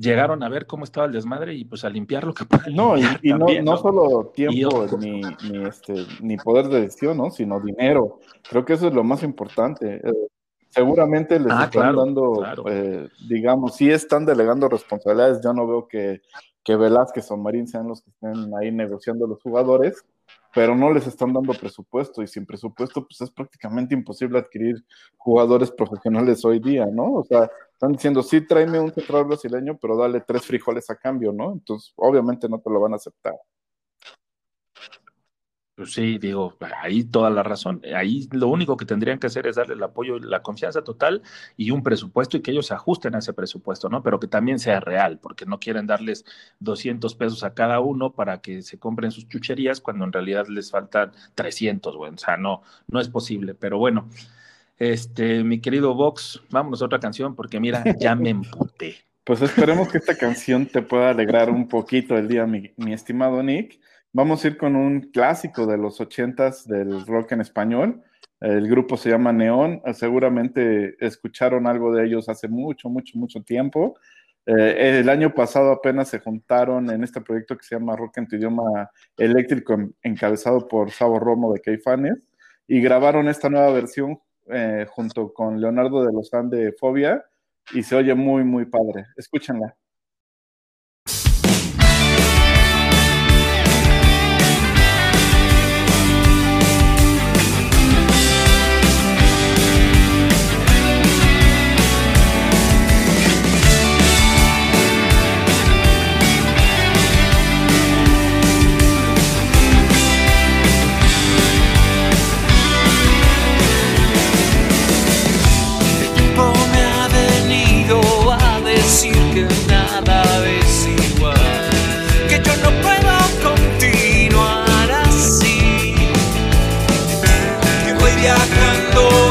[0.00, 2.74] llegaron a ver cómo estaba el desmadre y pues a limpiar lo que puedan.
[2.74, 7.30] No, y, no, solo tiempo ni, ni, este, ni poder de decisión, ¿no?
[7.30, 8.20] sino dinero.
[8.48, 10.00] Creo que eso es lo más importante.
[10.02, 10.12] Eh,
[10.68, 15.40] seguramente les ah, están dando, eh, digamos, sí están delegando responsabilidades.
[15.44, 16.22] Yo no veo que,
[16.64, 20.02] que Velázquez o Marín sean los que estén ahí negociando los jugadores,
[20.54, 24.84] pero no les están dando presupuesto y sin presupuesto pues es prácticamente imposible adquirir
[25.16, 27.14] jugadores profesionales hoy día, ¿no?
[27.14, 31.32] O sea, están diciendo, sí, tráeme un central brasileño, pero dale tres frijoles a cambio,
[31.32, 31.50] ¿no?
[31.52, 33.34] Entonces, obviamente no te lo van a aceptar.
[35.74, 37.80] Pues sí, digo, ahí toda la razón.
[37.96, 41.22] Ahí lo único que tendrían que hacer es darle el apoyo, la confianza total
[41.56, 44.02] y un presupuesto y que ellos se ajusten a ese presupuesto, ¿no?
[44.02, 46.26] Pero que también sea real, porque no quieren darles
[46.58, 50.70] 200 pesos a cada uno para que se compren sus chucherías cuando en realidad les
[50.70, 52.12] faltan 300, güey.
[52.12, 53.54] O sea, no, no es posible.
[53.54, 54.06] Pero bueno,
[54.80, 58.96] este, mi querido Vox, vámonos a otra canción porque mira, ya me emputé.
[59.22, 63.40] Pues esperemos que esta canción te pueda alegrar un poquito el día, mi, mi estimado
[63.42, 63.78] Nick.
[64.12, 68.02] Vamos a ir con un clásico de los ochentas del rock en español.
[68.40, 69.82] El grupo se llama Neón.
[69.92, 73.94] Seguramente escucharon algo de ellos hace mucho, mucho, mucho tiempo.
[74.46, 78.26] Eh, el año pasado apenas se juntaron en este proyecto que se llama Rock en
[78.26, 82.26] tu idioma eléctrico, encabezado por Sabo Romo de Caifanes,
[82.66, 84.18] y grabaron esta nueva versión
[84.52, 87.24] eh, junto con Leonardo de Lozán de Fobia,
[87.72, 89.06] y se oye muy, muy padre.
[89.16, 89.76] Escúchenla.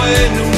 [0.09, 0.48] en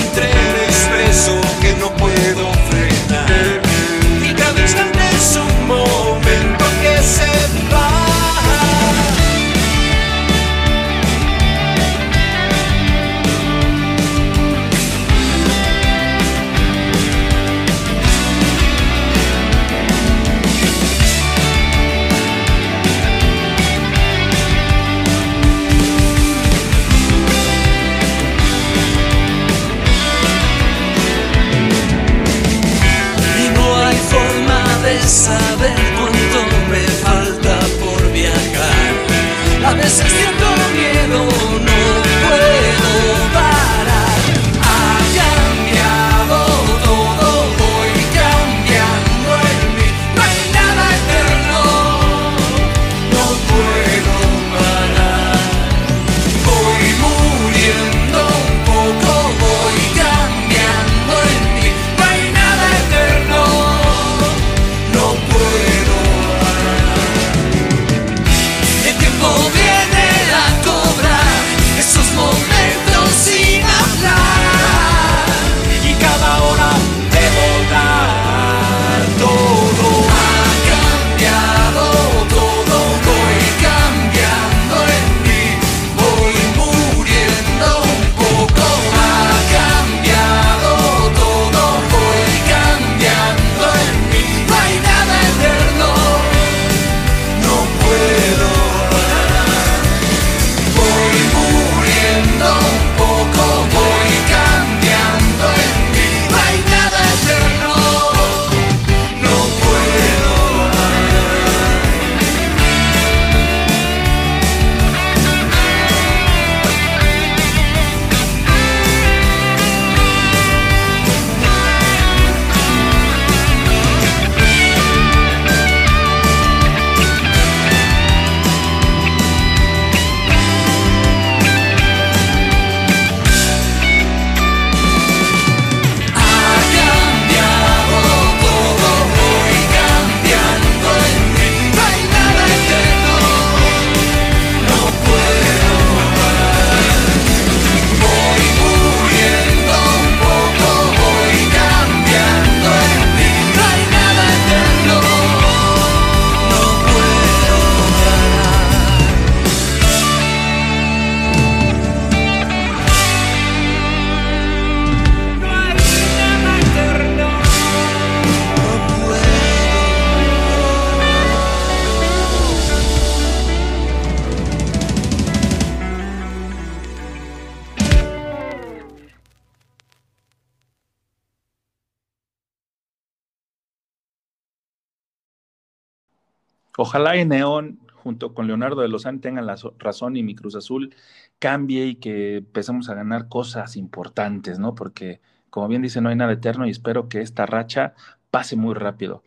[186.82, 190.96] Ojalá en Neón, junto con Leonardo de Lozán, tengan la razón y mi Cruz Azul
[191.38, 194.74] cambie y que empecemos a ganar cosas importantes, ¿no?
[194.74, 197.94] Porque, como bien dice, no hay nada eterno y espero que esta racha
[198.32, 199.24] pase muy rápido.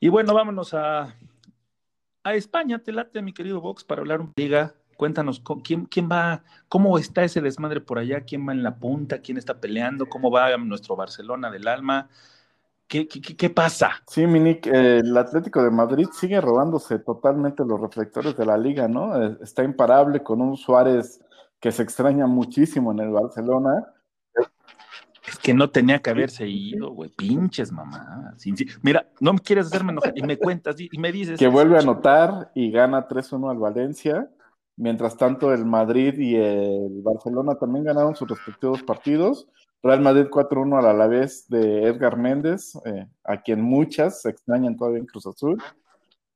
[0.00, 1.16] Y bueno, vámonos a,
[2.24, 4.74] a España, te late, mi querido Vox, para hablar un liga.
[4.96, 8.22] Cuéntanos, ¿quién, ¿quién va, cómo está ese desmadre por allá?
[8.22, 9.20] ¿Quién va en la punta?
[9.20, 10.06] ¿Quién está peleando?
[10.06, 12.08] ¿Cómo va nuestro Barcelona del alma?
[12.90, 13.92] ¿Qué, qué, pasa?
[14.08, 19.22] Sí, Minik, el Atlético de Madrid sigue robándose totalmente los reflectores de la liga, ¿no?
[19.22, 21.20] Eh, está imparable con un Suárez
[21.60, 23.86] que se extraña muchísimo en el Barcelona.
[25.24, 27.10] Es que no tenía que haberse ido, güey.
[27.10, 28.34] Pinches mamá.
[28.82, 31.38] Mira, no me quieres hacerme enojar y me cuentas y me dices.
[31.38, 34.28] Que vuelve a anotar y gana 3-1 al Valencia.
[34.76, 39.48] Mientras tanto, el Madrid y el Barcelona también ganaron sus respectivos partidos.
[39.82, 45.00] Real Madrid 4-1 al Alavés de Edgar Méndez, eh, a quien muchas se extrañan todavía
[45.00, 45.62] en Cruz Azul.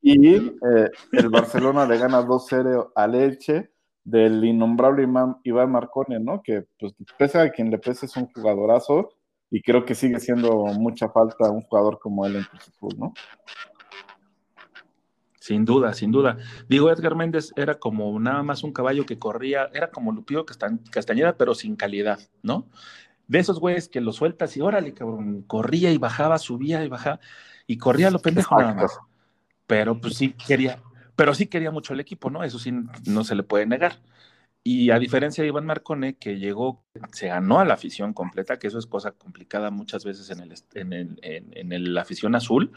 [0.01, 3.71] Y eh, el Barcelona le gana 2-0 al Elche
[4.05, 5.09] del innombrable
[5.45, 6.43] Iván Marcone, ¿no?
[6.43, 9.11] Que pues pese a quien le pese es un jugadorazo
[9.51, 13.15] y creo que sigue siendo mucha falta un jugador como él en Cruz Azul, ¿no?
[15.45, 16.39] Sin duda, sin duda.
[16.71, 21.37] Digo, Edgar Méndez era como nada más un caballo que corría, era como Lupillo Castañeda,
[21.37, 22.67] pero sin calidad, ¿no?
[23.27, 27.21] de esos güeyes que lo sueltas y órale, cabrón, corría y bajaba, subía y bajaba,
[27.67, 28.99] y corría lo pendejo nada más.
[29.67, 30.83] Pero pues sí quería,
[31.15, 32.43] pero sí quería mucho el equipo, ¿no?
[32.43, 32.73] Eso sí
[33.07, 34.01] no se le puede negar.
[34.63, 38.69] Y a diferencia de Iván Marcone, que llegó, se ganó a la afición completa, que
[38.69, 42.73] eso es cosa complicada muchas veces en el, en el, en, el, la afición azul,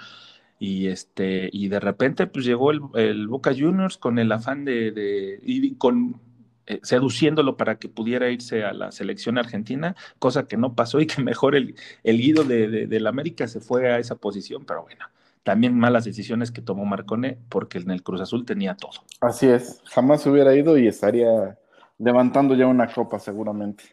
[0.59, 4.91] y este, y de repente pues llegó el, el Boca Juniors con el afán de,
[4.91, 6.19] de y con
[6.65, 11.07] eh, seduciéndolo para que pudiera irse a la selección argentina, cosa que no pasó y
[11.07, 14.81] que mejor el, el guido de, de, la América se fue a esa posición, pero
[14.81, 15.05] bueno,
[15.43, 18.91] también malas decisiones que tomó Marcone porque en el Cruz Azul tenía todo.
[19.21, 21.57] Así es, jamás hubiera ido y estaría
[21.99, 23.83] levantando ya una copa seguramente.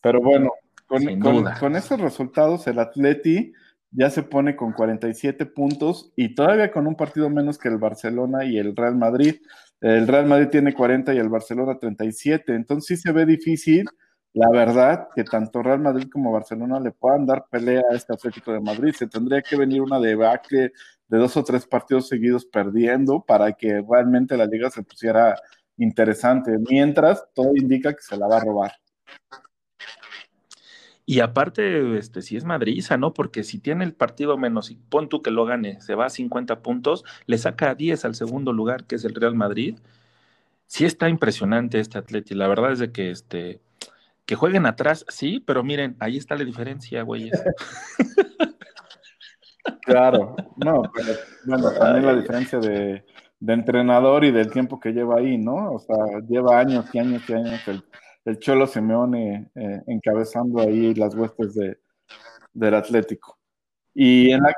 [0.00, 0.50] Pero bueno,
[0.86, 3.52] con, con, con esos resultados el Atleti
[3.90, 8.44] ya se pone con 47 puntos y todavía con un partido menos que el Barcelona
[8.44, 9.36] y el Real Madrid.
[9.80, 12.54] El Real Madrid tiene 40 y el Barcelona 37.
[12.54, 13.86] Entonces sí se ve difícil,
[14.34, 18.52] la verdad, que tanto Real Madrid como Barcelona le puedan dar pelea a este Atlético
[18.52, 18.94] de Madrid.
[18.94, 20.72] Se tendría que venir una debacle
[21.08, 25.36] de dos o tres partidos seguidos perdiendo para que realmente la liga se pusiera
[25.78, 26.56] interesante.
[26.68, 28.72] Mientras, todo indica que se la va a robar.
[31.10, 33.14] Y aparte, este, si es madriza, ¿no?
[33.14, 36.10] Porque si tiene el partido menos y pon tú que lo gane, se va a
[36.10, 39.78] 50 puntos, le saca 10 al segundo lugar, que es el Real Madrid.
[40.66, 42.34] Sí está impresionante este Atleti.
[42.34, 43.62] La verdad es de que este
[44.26, 47.42] que jueguen atrás, sí, pero miren, ahí está la diferencia, güeyes.
[49.82, 51.12] Claro, no, pero
[51.44, 53.04] bueno, también la diferencia de,
[53.40, 55.72] de entrenador y del tiempo que lleva ahí, ¿no?
[55.72, 57.82] O sea, lleva años y años y años el
[58.28, 61.78] el Cholo Simeone eh, encabezando ahí las huestes de,
[62.52, 63.38] del Atlético.
[63.94, 64.54] Y en la,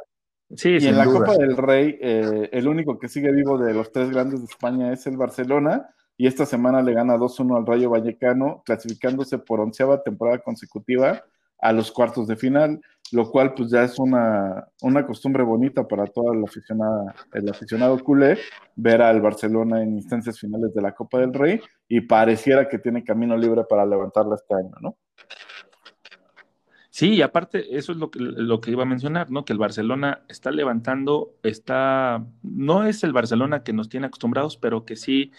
[0.51, 4.41] en la Copa del Rey, eh, el único que sigue vivo de los tres grandes
[4.41, 9.39] de España es el Barcelona, y esta semana le gana 2-1 al Rayo Vallecano, clasificándose
[9.39, 11.25] por onceava temporada consecutiva
[11.61, 12.81] a los cuartos de final,
[13.13, 17.99] lo cual pues ya es una, una costumbre bonita para todo el aficionado, el aficionado
[18.03, 18.39] culé
[18.77, 23.05] ver al Barcelona en instancias finales de la Copa del Rey y pareciera que tiene
[23.05, 24.97] camino libre para levantarla este año, ¿no?
[26.93, 29.45] Sí, y aparte, eso es lo que, lo que iba a mencionar, ¿no?
[29.45, 34.85] Que el Barcelona está levantando, está, no es el Barcelona que nos tiene acostumbrados, pero
[34.85, 35.33] que sí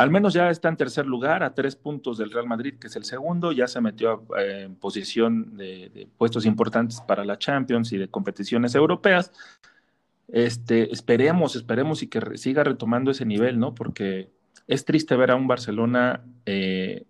[0.00, 2.96] al menos ya está en tercer lugar, a tres puntos del Real Madrid, que es
[2.96, 7.98] el segundo, ya se metió eh, en posición de, puestos importantes para la Champions y
[7.98, 9.30] de competiciones europeas.
[10.28, 13.74] Este, esperemos, esperemos y que siga retomando ese nivel, ¿no?
[13.74, 14.30] Porque
[14.66, 17.04] es triste ver a un Barcelona eh,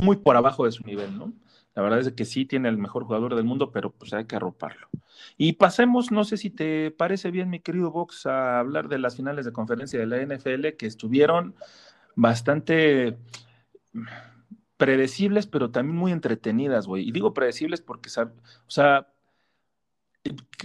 [0.00, 1.34] muy por abajo de su nivel, ¿no?
[1.74, 4.36] La verdad es que sí tiene el mejor jugador del mundo, pero pues hay que
[4.36, 4.88] arroparlo.
[5.36, 9.16] Y pasemos, no sé si te parece bien, mi querido Vox, a hablar de las
[9.16, 11.54] finales de conferencia de la NFL que estuvieron
[12.14, 13.16] bastante
[14.76, 17.08] predecibles, pero también muy entretenidas, güey.
[17.08, 19.08] Y digo predecibles porque, o sea,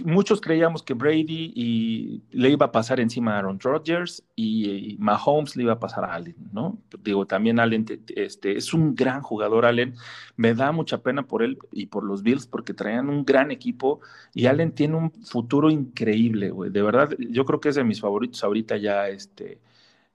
[0.04, 5.64] muchos creíamos que Brady le iba a pasar encima a Aaron Rodgers y, Mahomes le
[5.64, 6.78] iba a pasar a Allen, ¿no?
[7.02, 7.84] Digo, también Allen
[8.16, 9.94] este, es un gran jugador, Allen.
[10.36, 14.00] Me da mucha pena por él y por los Bills porque traían un gran equipo
[14.34, 16.70] y Allen tiene un futuro increíble, güey.
[16.70, 19.60] De verdad, yo creo que es de mis favoritos ahorita ya, este,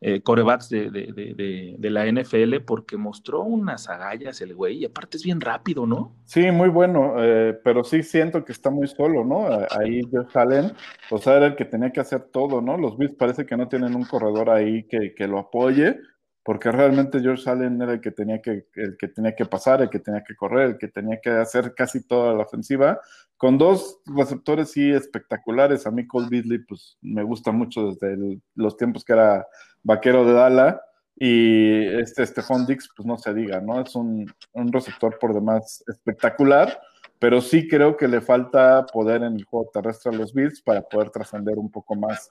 [0.01, 5.17] eh, corebacks de, de, de, la NFL porque mostró unas agallas el güey y aparte
[5.17, 6.13] es bien rápido, ¿no?
[6.25, 9.47] Sí, muy bueno, eh, pero sí siento que está muy solo, ¿no?
[9.71, 10.73] Ahí Josh Allen,
[11.09, 12.77] o sea, era el que tenía que hacer todo, ¿no?
[12.77, 15.97] Los Bills parece que no tienen un corredor ahí que, que lo apoye,
[16.45, 19.89] porque realmente George Allen era el que tenía que, el que tenía que pasar, el
[19.89, 22.99] que tenía que correr, el que tenía que hacer casi toda la ofensiva,
[23.35, 25.87] con dos receptores sí espectaculares.
[25.87, 29.47] A mí Cole Beasley, pues me gusta mucho desde los tiempos que era
[29.81, 30.81] vaquero de Dala,
[31.15, 33.81] y este Stephon Dix, pues no se diga, ¿no?
[33.81, 36.79] Es un, un receptor por demás espectacular
[37.25, 40.83] pero sí creo que le falta poder en el juego terrestre a los Bills para
[40.83, 42.29] poder trascender un poco más.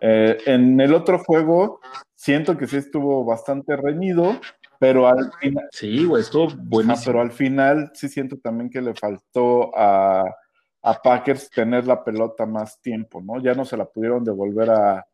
[0.00, 1.80] Eh, en el otro juego,
[2.14, 4.38] siento que sí estuvo bastante reñido,
[4.78, 5.66] pero al final.
[5.72, 7.06] Sí, güey, estuvo buenísimo.
[7.06, 10.22] pero al final sí siento también que le faltó a,
[10.82, 13.42] a Packers tener la pelota más tiempo, ¿no?
[13.42, 15.04] Ya no se la pudieron devolver a,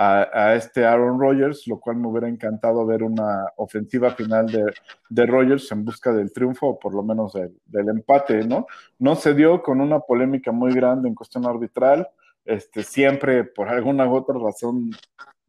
[0.00, 4.72] a, este Aaron Rodgers, lo cual me hubiera encantado ver una ofensiva final de,
[5.08, 8.68] de Rodgers en busca del triunfo o por lo menos del, empate, ¿no?
[9.00, 12.08] No se dio con una polémica muy grande en cuestión arbitral,
[12.44, 14.90] este, siempre por alguna u otra razón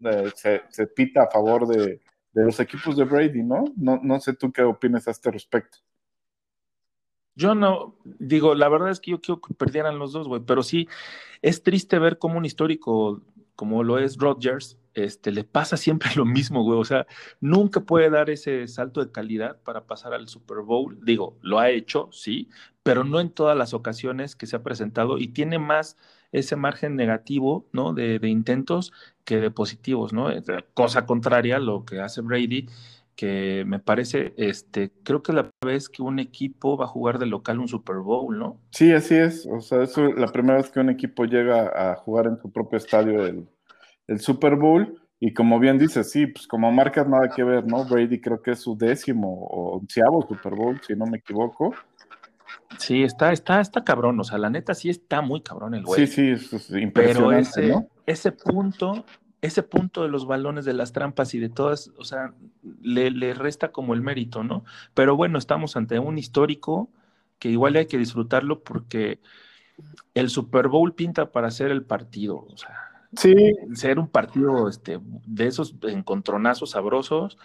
[0.03, 2.01] eh, se, se, pita a favor de,
[2.33, 3.65] de, los equipos de Brady, ¿no?
[3.75, 3.99] ¿no?
[4.01, 5.77] No sé tú qué opinas a este respecto.
[7.35, 10.63] Yo no, digo, la verdad es que yo quiero que perdieran los dos, güey, pero
[10.63, 10.89] sí,
[11.43, 13.21] es triste ver cómo un histórico
[13.59, 16.79] como lo es Rodgers, este, le pasa siempre lo mismo, güey.
[16.79, 17.05] O sea,
[17.41, 20.97] nunca puede dar ese salto de calidad para pasar al Super Bowl.
[21.03, 22.47] Digo, lo ha hecho, sí,
[22.83, 25.97] pero no en todas las ocasiones que se ha presentado y tiene más
[26.31, 27.93] ese margen negativo, ¿no?
[27.93, 28.93] De, intentos
[29.25, 30.29] que de positivos, ¿no?
[30.73, 32.69] Cosa contraria a lo que hace Brady,
[33.19, 37.19] que me parece, este, creo que es la vez que un equipo va a jugar
[37.19, 38.61] de local un Super Bowl, ¿no?
[38.71, 39.45] Sí, así es.
[39.45, 42.77] O sea, es la primera vez que un equipo llega a jugar en su propio
[42.77, 44.97] estadio el, Super Bowl.
[45.19, 47.83] Y como bien dices, sí, pues como marcas nada que ver, ¿no?
[47.83, 51.75] Brady creo que es su décimo o onceavo Super Bowl, si no me equivoco.
[52.77, 54.17] Sí, está, está, está cabrón.
[54.17, 56.07] O sea, la neta sí está muy cabrón el güey.
[56.07, 59.03] Sí, sí, es, impresionante, Pero ese, ese punto
[59.41, 62.33] ese punto de los balones, de las trampas y de todas, o sea,
[62.81, 64.65] le, resta como el mérito, ¿no?
[64.93, 66.89] Pero bueno, estamos ante un histórico
[67.37, 69.21] que igual hay que disfrutarlo porque
[70.13, 73.33] el Super Bowl pinta para ser el partido, o sea, sí.
[73.73, 77.37] ser un partido este, de esos encontronazos sabrosos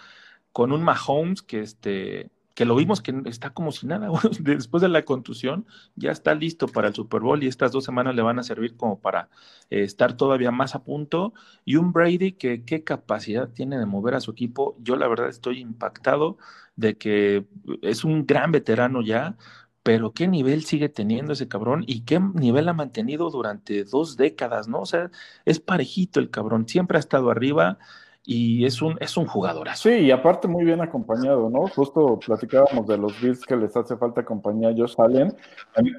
[0.51, 4.09] con un Mahomes que este que lo vimos que está como si nada,
[4.41, 8.15] después de la contusión, ya está listo para el Super Bowl y estas dos semanas
[8.15, 9.29] le van a servir como para
[9.71, 11.35] eh, estar todavía más a punto.
[11.65, 14.77] Y un Brady que qué capacidad tiene de mover a su equipo.
[14.81, 16.39] Yo la verdad estoy impactado
[16.77, 17.47] de que
[17.83, 19.37] es un gran veterano ya,
[19.83, 24.69] pero qué nivel sigue teniendo ese cabrón y qué nivel ha mantenido durante dos décadas,
[24.69, 24.81] ¿no?
[24.81, 25.11] O sea,
[25.45, 27.79] es parejito el cabrón, siempre ha estado arriba
[28.27, 29.91] y es un, es un jugadorazo.
[29.91, 31.67] Sí, y aparte muy bien acompañado, ¿no?
[31.69, 35.35] Justo platicábamos de los Bills que les hace falta compañía Josh Allen.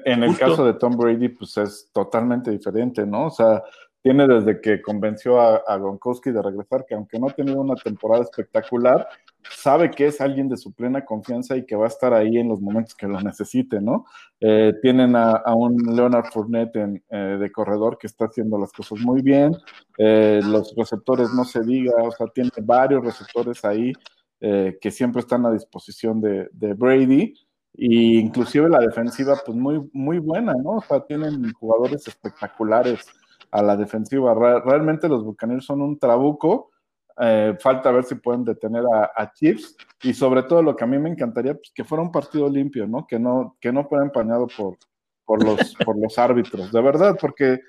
[0.04, 3.26] En, el caso de Tom Brady, pues es totalmente diferente, ¿no?
[3.26, 3.62] O sea,
[4.06, 7.74] tiene desde que convenció a, a Gronkowski de regresar, que aunque no ha tenido una
[7.74, 9.08] temporada espectacular,
[9.50, 12.48] sabe que es alguien de su plena confianza y que va a estar ahí en
[12.48, 14.04] los momentos que lo necesite, ¿no?
[14.38, 19.22] Eh, tienen a, un Leonard Fournette eh, de corredor que está haciendo las cosas muy
[19.22, 19.56] bien,
[19.98, 23.92] eh, los receptores no se diga, o sea, tiene varios receptores ahí
[24.38, 27.34] que siempre están a disposición de, Brady,
[27.74, 27.86] e
[28.20, 30.76] inclusive la defensiva, pues muy, muy buena, ¿no?
[30.76, 33.08] O sea, tienen jugadores espectaculares
[33.50, 34.34] a la defensiva.
[34.34, 36.70] Realmente los Buccaneers son un trabuco,
[37.18, 38.84] eh, falta ver si pueden detener
[39.14, 42.12] a, Chiefs y sobre todo lo que a mí me encantaría, pues que fuera un
[42.12, 43.06] partido limpio, ¿no?
[43.06, 44.76] Que no, que no fuera empañado por,
[45.24, 47.60] por, los, por los árbitros, de verdad, porque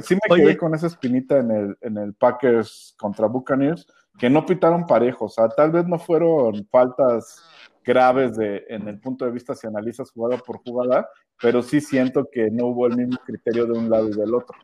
[0.00, 3.86] sí me, quedé con esa espinita en el, en el Packers contra Buccaneers,
[4.18, 7.42] que no pitaron parejo, o sea, tal vez no fueron faltas
[7.84, 11.08] graves de, en el punto de vista si analizas jugada por jugada,
[11.40, 14.56] pero sí siento que no hubo el mismo criterio de un lado y del otro.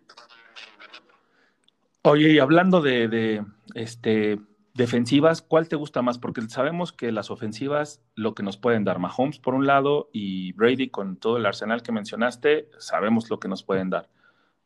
[2.06, 3.44] Oye, y hablando de,
[3.74, 4.38] este,
[4.74, 6.18] defensivas, ¿cuál te gusta más?
[6.18, 10.52] Porque sabemos que las ofensivas, lo que nos pueden dar Mahomes por un lado y
[10.52, 14.08] Brady con todo el arsenal que mencionaste, sabemos lo que nos pueden dar.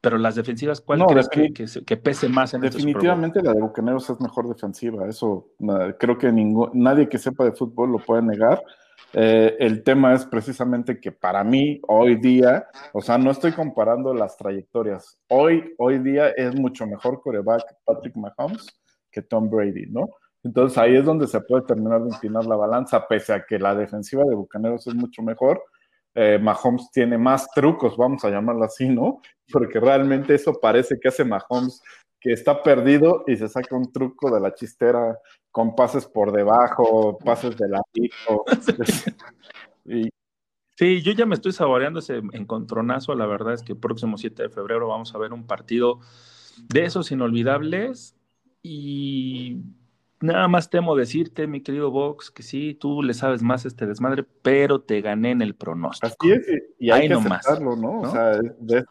[0.02, 1.28] Pero las defensivas, ¿cuál crees
[1.86, 5.08] que, pese más en este Definitivamente la de Bucaneros es mejor defensiva.
[5.08, 5.48] Eso
[5.98, 6.32] creo que
[6.74, 8.62] nadie que sepa de fútbol lo puede negar.
[9.12, 14.14] Eh, el tema es precisamente que para mí, hoy día, o sea, no estoy comparando
[14.14, 15.18] las trayectorias.
[15.28, 18.66] Hoy, hoy día es mucho mejor coreback Patrick Mahomes
[19.10, 20.08] que Tom Brady, ¿no?
[20.42, 23.74] Entonces ahí es donde se puede terminar de inclinar la balanza, pese a que la
[23.74, 25.62] defensiva de Bucaneros es mucho mejor.
[26.14, 29.20] Eh, Mahomes tiene más trucos, vamos a llamarlo así, ¿no?
[29.52, 31.82] Porque realmente eso parece que hace Mahomes
[32.20, 35.18] que está perdido y se saca un truco de la chistera
[35.50, 38.44] con pases por debajo, pases de ladito.
[39.84, 40.10] y...
[40.76, 43.14] Sí, yo ya me estoy saboreando ese encontronazo.
[43.14, 46.00] La verdad es que el próximo 7 de febrero vamos a ver un partido
[46.68, 48.16] de esos inolvidables
[48.62, 49.58] y
[50.20, 54.24] nada más temo decirte, mi querido Vox, que sí, tú le sabes más este desmadre,
[54.42, 56.14] pero te gané en el pronóstico.
[56.20, 56.46] Así es,
[56.78, 58.00] y hay que aceptarlo, ¿no?
[58.00, 58.84] O sea, de,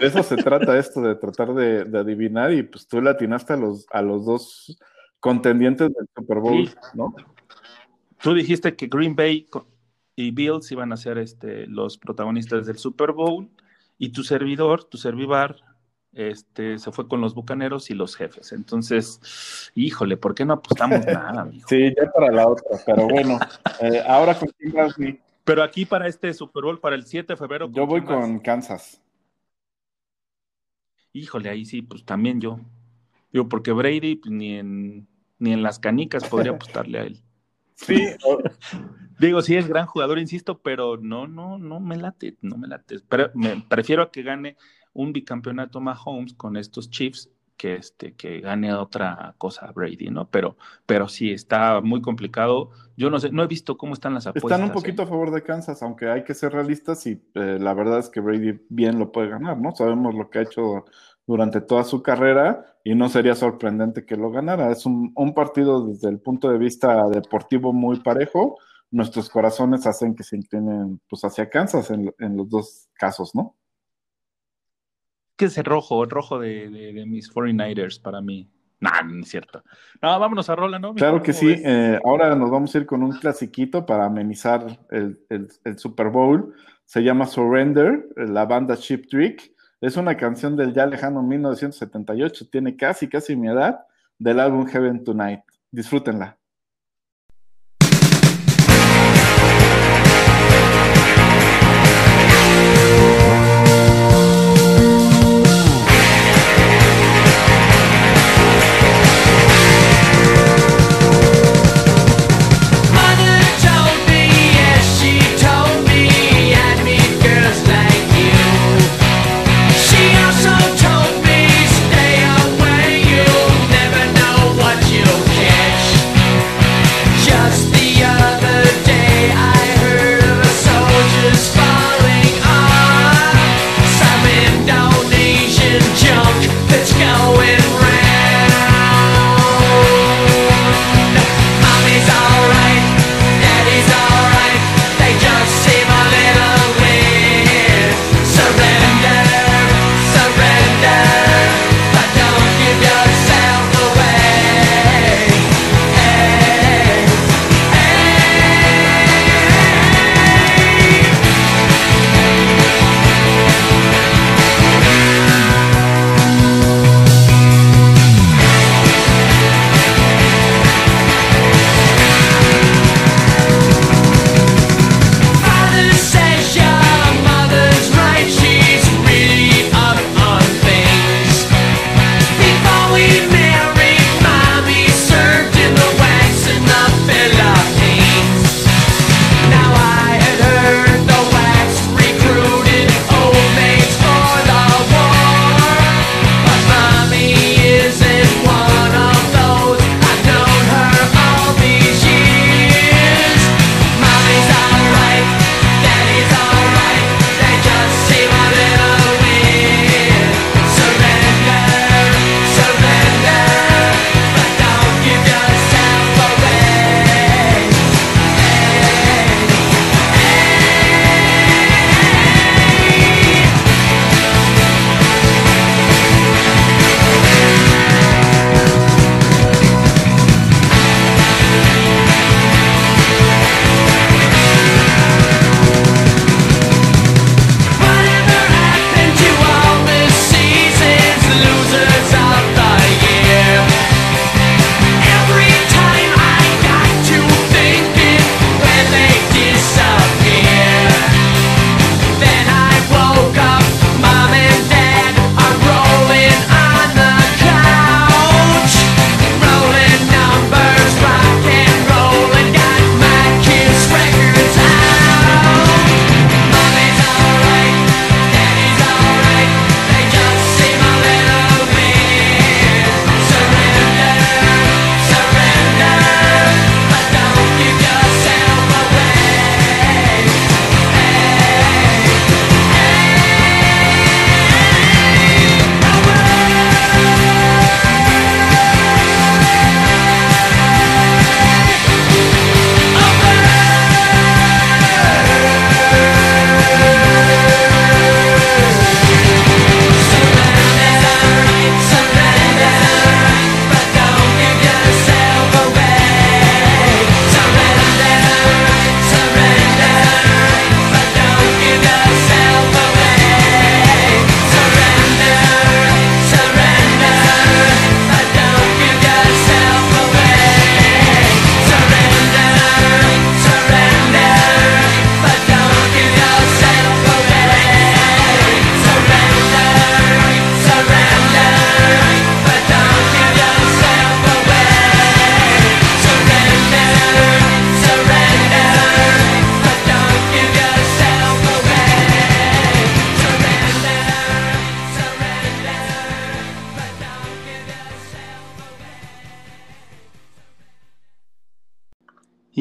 [0.00, 3.86] eso se, trata esto, de tratar de, adivinar, y pues tú le atinaste a los,
[3.90, 4.78] a los dos
[5.20, 7.14] contendientes del Super Bowl, ¿no?
[8.20, 9.48] Tú dijiste que Green Bay
[10.16, 13.48] y Bills iban a ser este, los protagonistas del Super Bowl,
[13.98, 15.56] y tu servidor, tu servivar,
[16.18, 18.50] este, se fue con los bucaneros y los jefes.
[18.52, 21.66] Entonces, híjole, ¿por qué no apostamos nada, amigo?
[21.68, 23.38] Sí, ya para la otra, pero bueno,
[23.80, 24.50] eh, ahora con
[25.44, 27.70] Pero aquí para este Super Bowl, para el 7 de febrero.
[27.70, 29.00] Yo voy con Kansas.
[31.12, 32.58] Híjole, ahí sí, pues también yo.
[33.32, 35.06] Yo, porque Brady pues, ni, en,
[35.38, 37.22] ni en las canicas podría apostarle a él.
[37.74, 38.08] Sí.
[39.20, 43.00] Digo, sí es gran jugador, insisto, pero no, no, no me late, no me late.
[43.08, 44.56] Pero me prefiero a que gane
[44.98, 50.28] un bicampeonato Mahomes con estos Chiefs que, este, que gane otra cosa Brady, ¿no?
[50.28, 52.70] Pero, pero sí, está muy complicado.
[52.96, 54.52] Yo no sé, no he visto cómo están las apuestas.
[54.52, 55.04] Están un poquito ¿eh?
[55.04, 58.20] a favor de Kansas, aunque hay que ser realistas y eh, la verdad es que
[58.20, 59.74] Brady bien lo puede ganar, ¿no?
[59.74, 60.84] Sabemos lo que ha hecho
[61.26, 64.72] durante toda su carrera y no sería sorprendente que lo ganara.
[64.72, 68.56] Es un, partido desde el punto de vista deportivo muy parejo.
[68.90, 73.54] Nuestros corazones hacen que se inclinen pues, hacia Kansas en, en los dos casos, ¿no?
[75.38, 78.50] Que es el rojo, el rojo de, de, mis 49ers para mí.
[78.80, 79.62] No, no es cierto.
[80.02, 80.94] No, vámonos a Rola, ¿no?
[80.94, 81.54] Claro que sí.
[81.64, 86.54] Eh, ahora nos vamos a ir con un clasiquito para amenizar el, el, Super Bowl.
[86.84, 89.52] Se llama Surrender, la banda Chip Trick.
[89.80, 92.48] Es una canción del ya lejano 1978.
[92.50, 93.80] Tiene casi, casi mi edad
[94.18, 95.40] del álbum Heaven Tonight.
[95.70, 96.37] Disfrútenla.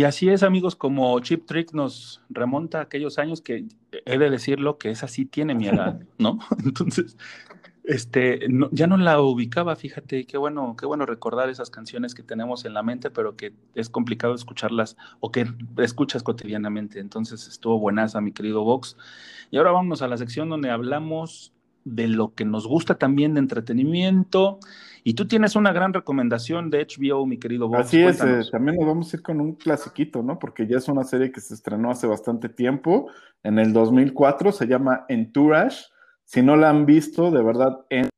[0.07, 4.77] Así es, amigos, como Chip Trick nos remonta a aquellos años que he de decirlo
[4.77, 6.39] que esa sí tiene mi edad, ¿no?
[6.63, 7.17] Entonces,
[7.83, 8.41] este,
[8.71, 12.73] ya no la ubicaba, fíjate, qué bueno, qué bueno recordar esas canciones que tenemos en
[12.73, 15.47] la mente, pero que es complicado escucharlas o que
[15.77, 16.99] escuchas cotidianamente.
[16.99, 18.97] Entonces estuvo buenaza, mi querido Vox.
[19.51, 21.53] Y ahora vamos a la sección donde hablamos
[21.85, 24.59] de lo que nos gusta también de entretenimiento.
[25.07, 27.79] Y tú tienes una gran recomendación de HBO, mi querido Vox.
[27.79, 30.37] Así es, eh, también nos vamos a ir con un clasiquito, ¿no?
[30.37, 33.09] Porque ya es una serie que se estrenó hace bastante tiempo,
[33.41, 35.85] en el 2004, se llama Entourage
[36.25, 38.09] si no la han visto, de verdad, en,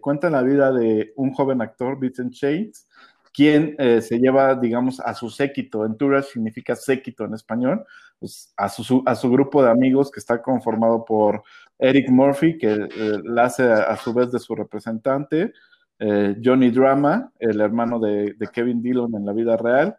[0.00, 2.88] cuenta la vida de un joven actor, Vincent Shades,
[3.32, 5.86] quien eh, se lleva, digamos, a su séquito.
[5.86, 7.84] Entourage significa séquito en español,
[8.18, 11.44] pues, a, su, a su grupo de amigos que está conformado por
[11.78, 15.52] Eric Murphy, que eh, la hace a, su vez de su representante,
[15.98, 19.96] eh, Johnny Drama, el hermano de, de, Kevin Dillon en la vida real,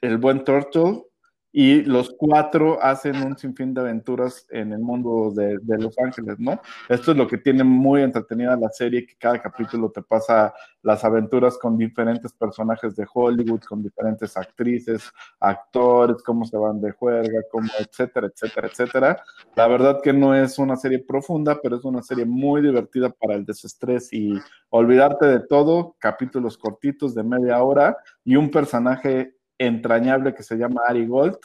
[0.00, 1.04] el buen Turtle,
[1.56, 6.60] y los cuatro hacen un sinfín de aventuras en el mundo de, Los Ángeles, ¿no?
[6.88, 10.52] Esto es lo que tiene muy entretenida la serie, que cada capítulo te pasa
[10.82, 16.90] las aventuras con diferentes personajes de Hollywood, con diferentes actrices, actores, cómo se van de
[16.90, 19.22] juerga, cómo, etcétera, etcétera, etcétera.
[19.54, 23.34] La verdad que no es una serie profunda, pero es una serie muy divertida para
[23.34, 24.40] el desestrés y
[24.70, 30.82] olvidarte de todo, capítulos cortitos de media hora y un personaje entrañable que se llama
[30.88, 31.38] Ari Gold,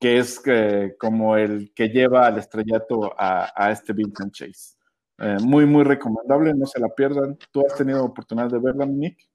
[0.00, 4.76] que es eh, como el que lleva al estrellato a, este Vincent Chase.
[5.18, 7.36] Eh, muy, muy recomendable, no se la pierdan.
[7.52, 9.28] ¿Tú has tenido oportunidad de verla, Nick?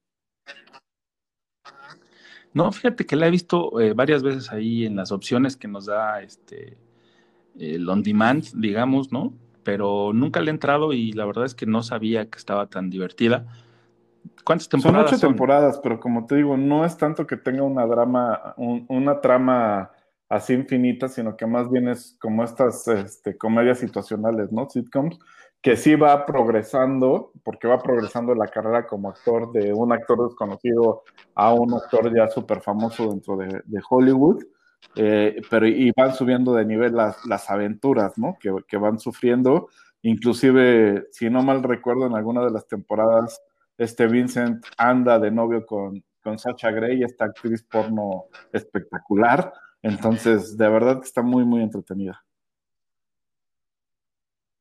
[2.54, 5.86] No, fíjate que la he visto eh, varias veces ahí en las opciones que nos
[5.86, 6.78] da este
[7.60, 9.34] el on demand, digamos, ¿no?
[9.64, 12.90] Pero nunca le he entrado y la verdad es que no sabía que estaba tan
[12.90, 13.46] divertida.
[14.44, 15.10] ¿Cuántas temporadas?
[15.10, 19.22] Son ocho temporadas, pero como te digo, no es tanto que tenga una drama, una
[19.22, 19.92] trama
[20.30, 24.70] así infinita, sino que más bien es como estas este, comedias situacionales, ¿no?
[24.70, 25.20] Sitcoms,
[25.62, 31.04] que sí va progresando, porque va progresando la carrera como actor de un actor desconocido
[31.34, 34.44] a un actor ya súper famoso dentro de, Hollywood,
[34.96, 38.38] eh, pero y van subiendo de nivel las, las aventuras, ¿no?
[38.40, 39.70] Que, que van sufriendo,
[40.02, 43.42] inclusive, si no mal recuerdo, en alguna de las temporadas
[43.78, 49.54] este Vincent anda de novio con, con Sacha Grey, esta actriz porno espectacular.
[49.82, 52.24] Entonces, de verdad que está muy, muy entretenida.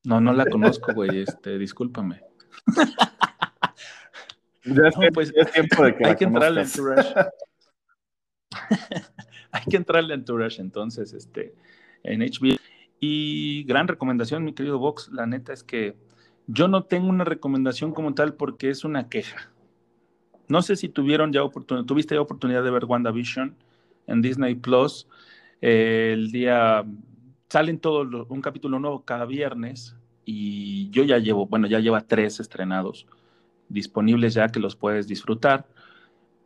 [0.05, 2.21] No, no la conozco, güey, este, discúlpame.
[4.67, 7.15] Ya es, pues, es tiempo de que hay que entrarle en Tourage.
[9.53, 11.55] hay que entrarle en Tourage, entonces, este,
[12.03, 12.57] en HBO.
[12.99, 15.99] Y gran recomendación, mi querido Vox, la neta es que
[16.47, 19.51] yo no tengo una recomendación como tal porque es una queja.
[20.49, 23.57] No sé si tuvieron ya oportunidad, tuviste ya oportunidad de ver WandaVision
[24.07, 25.09] en Disney Plus.
[25.61, 26.85] Eh, el día
[27.49, 32.41] salen todos un capítulo nuevo cada viernes y yo ya llevo, bueno, ya lleva tres
[32.41, 33.07] estrenados
[33.69, 35.67] disponibles ya que los puedes disfrutar.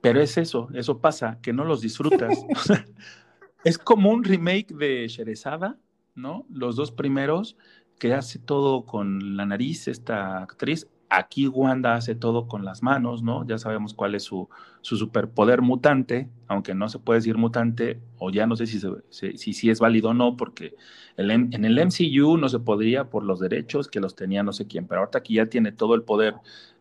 [0.00, 2.38] Pero es eso, eso pasa, que no los disfrutas.
[3.64, 5.76] es como un remake de Sherezada,
[6.14, 6.46] ¿no?
[6.50, 7.56] Los dos primeros,
[7.98, 10.88] que hace todo con la nariz, esta actriz.
[11.10, 13.46] Aquí Wanda hace todo con las manos, ¿no?
[13.46, 14.48] Ya sabemos cuál es su,
[14.82, 18.78] su superpoder mutante, aunque no se puede decir mutante, o ya no sé si,
[19.08, 20.74] si, si, es válido o no, porque
[21.16, 24.66] el, en el MCU no se podría por los derechos que los tenía no sé
[24.66, 26.34] quién, pero ahorita aquí ya tiene todo el poder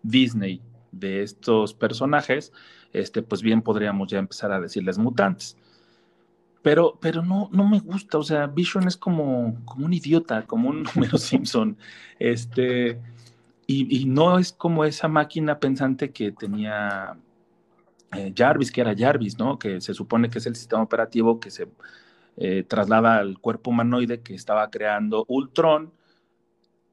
[0.03, 0.61] Disney
[0.91, 2.51] de estos personajes,
[2.93, 5.57] este, pues bien podríamos ya empezar a decirles mutantes.
[6.61, 10.69] Pero, pero no, no me gusta, o sea, Vision es como, como un idiota, como
[10.69, 11.77] un número Simpson.
[12.19, 12.99] Este,
[13.67, 17.17] y, no es como esa máquina pensante que tenía
[18.13, 19.59] eh, Jarvis, que era Jarvis, ¿no?
[19.59, 21.67] Que se supone que es el sistema operativo que se
[22.37, 25.91] eh, traslada al cuerpo humanoide que estaba creando Ultron.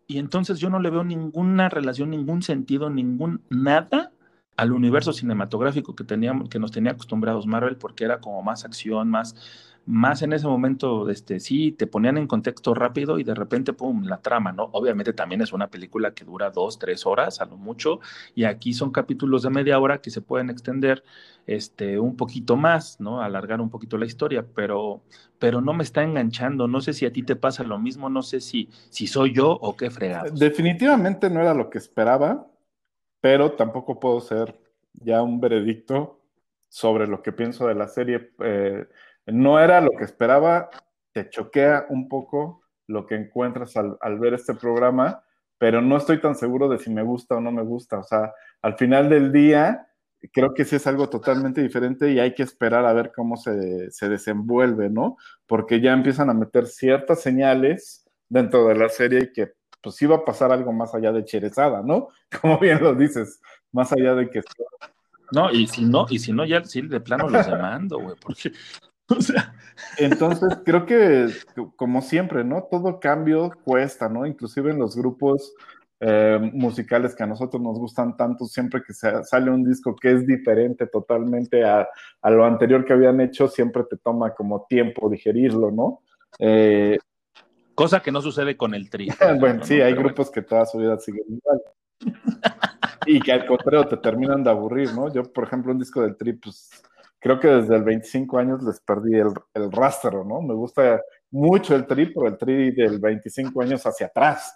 [0.08, 4.10] Y entonces yo no le veo ninguna relación, ningún sentido, ningún nada
[4.56, 9.10] al universo cinematográfico que, teníamos, que nos tenía acostumbrados Marvel, porque era como más acción,
[9.10, 9.34] más,
[9.86, 14.04] más en ese momento, este, sí, te ponían en contexto rápido y de repente, pum,
[14.04, 14.70] la trama, ¿no?
[14.72, 18.00] Obviamente también es una película que dura dos, tres horas, a lo mucho,
[18.34, 21.04] y aquí son capítulos de media hora que se pueden extender
[21.46, 23.20] este, un poquito más, ¿no?
[23.20, 25.02] Alargar un poquito la historia, pero,
[25.38, 28.22] pero no me está enganchando, no sé si a ti te pasa lo mismo, no
[28.22, 30.32] sé si, si soy yo o qué fregado.
[30.34, 32.46] Definitivamente no era lo que esperaba,
[33.24, 34.54] pero tampoco puedo ser
[34.92, 36.20] ya un veredicto
[36.68, 38.32] sobre lo que pienso de la serie.
[38.40, 38.86] Eh,
[39.28, 40.68] no era lo que esperaba,
[41.10, 45.24] te choquea un poco lo que encuentras al, ver este programa,
[45.56, 48.00] pero no estoy tan seguro de si me gusta o no me gusta.
[48.00, 49.88] O sea, al final del día,
[50.30, 53.90] creo que sí es algo totalmente diferente y hay que esperar a ver cómo se,
[53.90, 55.16] se desenvuelve, ¿no?
[55.46, 59.54] Porque ya empiezan a meter ciertas señales dentro de la serie y que
[59.84, 62.08] pues sí va a pasar algo más allá de Cherezada, ¿no?
[62.42, 64.40] Como bien lo dices, más allá de que...
[65.32, 68.50] No, y si no, y si no, ya sí de plano los demando, güey, porque...
[69.10, 69.54] O sea...
[69.98, 71.28] Entonces, creo que
[71.76, 72.66] como siempre, ¿no?
[72.70, 74.26] Todo cambio cuesta, ¿no?
[74.26, 75.54] Inclusive en los grupos
[76.00, 80.26] eh, musicales que a nosotros nos gustan tanto, siempre que sale un disco que es
[80.26, 81.88] diferente totalmente a,
[82.24, 86.00] lo anterior que habían hecho, siempre te toma como tiempo digerirlo, ¿no?
[86.38, 86.98] Eh,
[87.74, 89.08] Cosa que no sucede con el tri.
[89.40, 91.62] bueno, sí, hay grupos que toda su vida siguen igual.
[93.06, 95.12] y que al contrario te terminan de aburrir, ¿no?
[95.12, 96.70] Yo, por ejemplo, un disco del tri, pues
[97.18, 100.40] creo que desde el 25 años les perdí el, el rastro, ¿no?
[100.40, 101.00] Me gusta
[101.30, 104.54] mucho el tri, pero el tri del 25 años hacia atrás.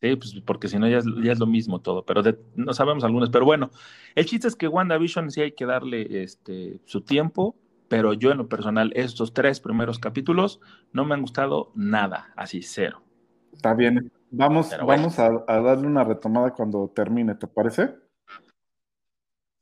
[0.00, 2.22] Sí, pues porque si no ya es, lo mismo todo, pero
[2.56, 3.30] no sabemos algunos.
[3.30, 3.70] Pero bueno,
[4.14, 7.54] el chiste es que WandaVision sí hay que darle este, su tiempo,
[7.90, 10.60] pero yo en lo personal, estos tres primeros capítulos
[10.92, 13.02] no me han gustado nada, así cero.
[13.52, 17.96] Está bien, vamos, vamos a, darle una retomada cuando termine, ¿te parece?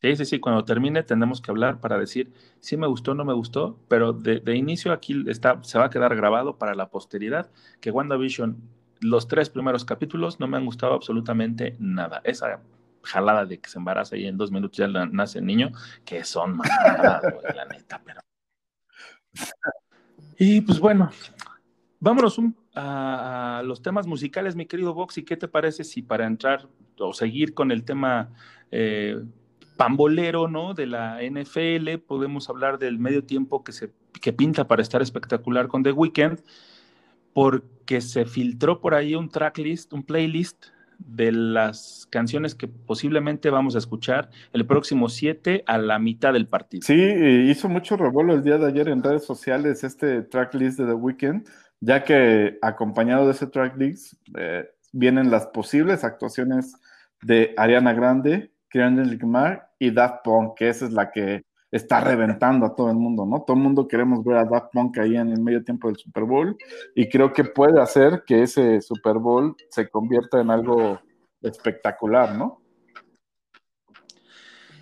[0.03, 3.25] Sí, sí, sí, cuando termine tendremos que hablar para decir si me gustó o no
[3.25, 6.91] me gustó, pero de, de, inicio aquí está, se va a quedar grabado para la
[6.91, 7.51] posteridad
[7.81, 8.59] que WandaVision
[9.01, 12.21] los tres primeros capítulos no me han gustado absolutamente nada.
[12.25, 12.61] Esa
[13.03, 15.71] jalada de que se embaraza y en dos minutos ya nace el niño,
[16.05, 17.23] que son mamadas,
[17.55, 18.21] la neta, pero.
[20.41, 21.11] Y pues bueno,
[21.99, 22.41] vámonos
[22.77, 26.69] a, los temas musicales, mi querido Vox, ¿y qué te parece si para entrar
[27.01, 28.31] o seguir con el tema
[28.71, 29.21] eh,
[29.77, 30.75] pambolero, ¿no?
[30.75, 35.69] De la NFL, podemos hablar del medio tiempo que se que pinta para estar espectacular
[35.69, 36.41] con The Weeknd
[37.33, 40.67] porque se filtró por ahí un tracklist, un playlist
[40.99, 46.49] de las canciones que posiblemente vamos a escuchar el próximo 7 a la mitad del
[46.49, 46.83] partido.
[46.85, 50.95] Sí, hizo mucho revuelo el día de ayer en redes sociales este tracklist de The
[50.95, 51.49] Weeknd,
[51.81, 56.75] ya que acompañado de ese tracklist eh, vienen las posibles actuaciones
[57.23, 62.67] de Ariana Grande, Kendrick Lamar y Daft Punk, que esa es la que está reventando
[62.67, 63.43] a todo el mundo, ¿no?
[63.43, 66.25] Todo el mundo queremos ver a Daft Punk ahí en el medio tiempo del Super
[66.25, 66.57] Bowl
[66.95, 71.01] y creo que puede hacer que ese Super Bowl se convierta en algo
[71.43, 72.61] espectacular, ¿no?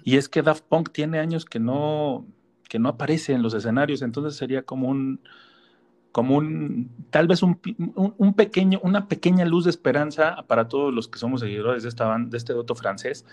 [0.04, 2.26] Y es que Daft Punk tiene años que no,
[2.68, 5.20] que no aparece en los escenarios, entonces sería como un,
[6.12, 7.60] como un, tal vez un,
[8.16, 12.16] un, pequeño, una pequeña luz de esperanza para todos los que somos seguidores de esta
[12.32, 13.26] este doto francés,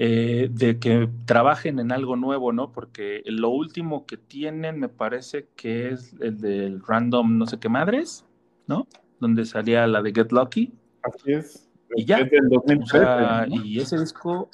[0.00, 2.70] eh, de que trabajen en algo nuevo, ¿no?
[2.70, 7.68] Porque lo último que tienen me parece que es el del random no sé qué
[7.68, 8.24] madres,
[8.68, 8.86] ¿no?
[9.18, 10.72] Donde salía la de Get Lucky.
[11.02, 11.68] Así es.
[11.96, 12.20] Y ya.
[13.50, 14.48] Y ese disco,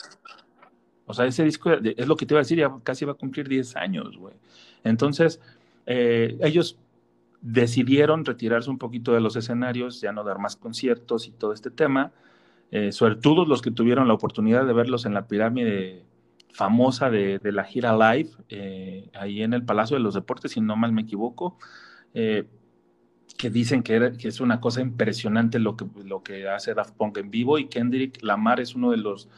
[1.04, 3.16] o sea, ese disco es lo que te iba a decir, ya casi va a
[3.16, 4.34] cumplir 10 años, güey.
[4.82, 5.42] Entonces,
[5.84, 6.78] eh, ellos
[7.42, 11.70] decidieron retirarse un poquito de los escenarios, ya no dar más conciertos y todo este
[11.70, 12.12] tema
[12.74, 16.04] eh, suertudos los que tuvieron la oportunidad de verlos en la pirámide
[16.52, 20.74] famosa de, la gira live, eh, ahí en el Palacio de los Deportes, si no
[20.74, 21.56] mal me equivoco,
[22.14, 22.48] eh,
[23.38, 27.30] que dicen que, es una cosa impresionante lo que, lo que hace Daft Punk en
[27.30, 29.28] vivo y Kendrick Lamar es uno de los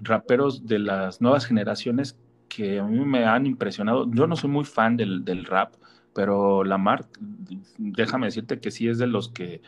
[0.00, 2.18] raperos de las nuevas generaciones
[2.48, 4.10] que a mí me han impresionado.
[4.12, 5.74] Yo no soy muy fan del, del rap,
[6.12, 7.06] pero Lamar,
[7.78, 9.62] déjame decirte que sí es de los que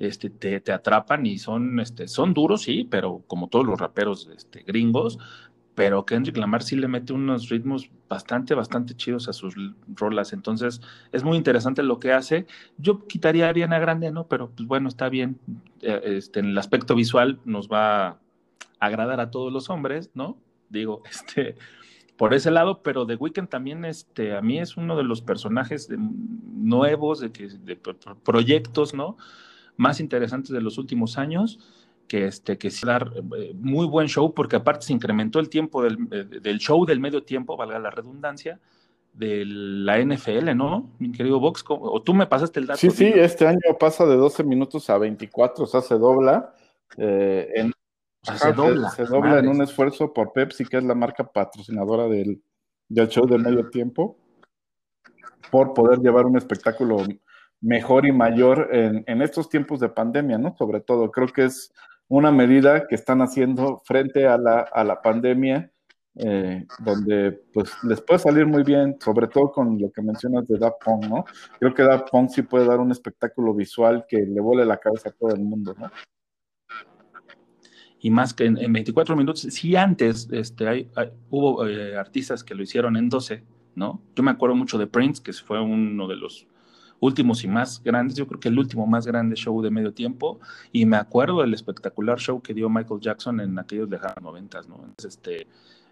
[0.00, 4.62] este, te, atrapan y son, este, son duros, sí, pero como todos los raperos este,
[4.62, 5.18] gringos,
[5.74, 9.54] pero Kendrick Lamar sí le mete unos ritmos bastante, bastante chidos a sus
[9.94, 10.32] rolas.
[10.32, 10.80] Entonces,
[11.12, 12.46] es muy interesante lo que hace.
[12.76, 14.26] Yo quitaría a Ariana Grande, ¿no?
[14.26, 15.38] Pero pues bueno, está bien.
[15.82, 18.18] Eh, este, en el aspecto visual nos va a
[18.80, 20.38] agradar a todos los hombres, ¿no?
[20.70, 21.56] Digo, este,
[22.16, 25.88] por ese lado, pero The Weeknd también, este, a mí es uno de los personajes
[25.90, 27.80] nuevos, de, que, de
[28.24, 29.16] proyectos, ¿no?
[29.80, 31.58] Más interesantes de los últimos años,
[32.06, 35.82] que, este, que sí dar eh, muy buen show, porque aparte se incrementó el tiempo
[35.82, 38.60] del, eh, del, show del medio tiempo, valga la redundancia,
[39.14, 40.90] de la NFL, ¿no?
[40.98, 42.78] Mi querido Vox, o tú me pasaste el dato.
[42.78, 46.54] Sí, sí, este año pasa de 12 minutos a 24, o sea, se dobla.
[46.96, 47.72] Eh, en,
[48.22, 48.90] se dobla.
[48.90, 52.42] Se, dobla en un esfuerzo por Pepsi, que es la marca patrocinadora del,
[52.88, 54.16] del show del medio tiempo,
[55.50, 56.98] por poder llevar un espectáculo
[57.60, 60.54] mejor y mayor en, estos tiempos de pandemia, ¿no?
[60.56, 61.72] Sobre todo, creo que es
[62.08, 65.70] una medida que están haciendo frente a la, a la pandemia,
[66.16, 70.58] eh, donde pues les puede salir muy bien, sobre todo con lo que mencionas de
[70.58, 71.24] Daft Punk, ¿no?
[71.58, 75.10] Creo que Daft Punk sí puede dar un espectáculo visual que le vuele la cabeza
[75.10, 75.90] a todo el mundo, ¿no?
[78.00, 80.90] y más que en, 24 minutos, sí antes este, hay,
[81.28, 83.44] hubo eh, artistas que lo hicieron en 12,
[83.74, 84.00] ¿no?
[84.16, 86.46] Yo me acuerdo mucho de Prince, que fue uno de los
[87.00, 90.38] últimos y más grandes, yo creo que el último más grande show de medio tiempo,
[90.72, 94.76] y me acuerdo del espectacular show que dio Michael Jackson en aquellos lejanos noventas, ¿no?
[94.76, 95.46] Entonces, este,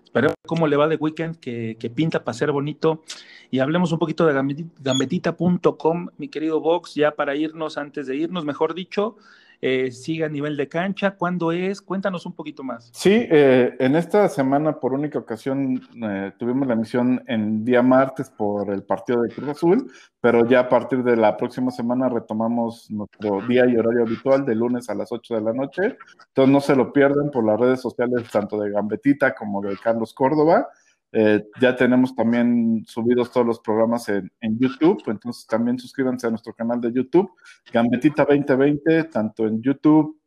[0.04, 3.02] espero cómo le va de weekend, que, que pinta para ser bonito,
[3.50, 4.34] y hablemos un poquito de
[4.80, 9.16] gambetita.com, mi querido Vox, ya para irnos, antes de irnos, mejor dicho,
[9.60, 9.90] eh,
[10.24, 11.80] a nivel de cancha, ¿cuándo es?
[11.80, 12.90] Cuéntanos un poquito más.
[12.92, 18.30] Sí, eh, en esta semana por única ocasión eh, tuvimos la emisión en día martes
[18.30, 22.90] por el partido de Cruz Azul, pero ya a partir de la próxima semana retomamos
[22.90, 25.96] nuestro día y horario habitual de lunes a las 8 de la noche.
[26.28, 30.14] Entonces no se lo pierdan por las redes sociales tanto de Gambetita como de Carlos
[30.14, 30.68] Córdoba.
[31.12, 36.52] Eh, ya tenemos también subidos todos los programas en, YouTube, entonces también suscríbanse a nuestro
[36.52, 37.30] canal de YouTube,
[37.72, 40.20] Gambetita 2020, tanto en YouTube,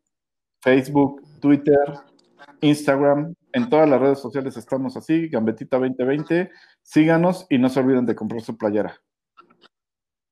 [0.60, 1.78] Facebook, Twitter,
[2.60, 6.50] Instagram, en todas las redes sociales estamos así, Gambetita 2020,
[6.82, 9.00] síganos y no se olviden de comprar su playera.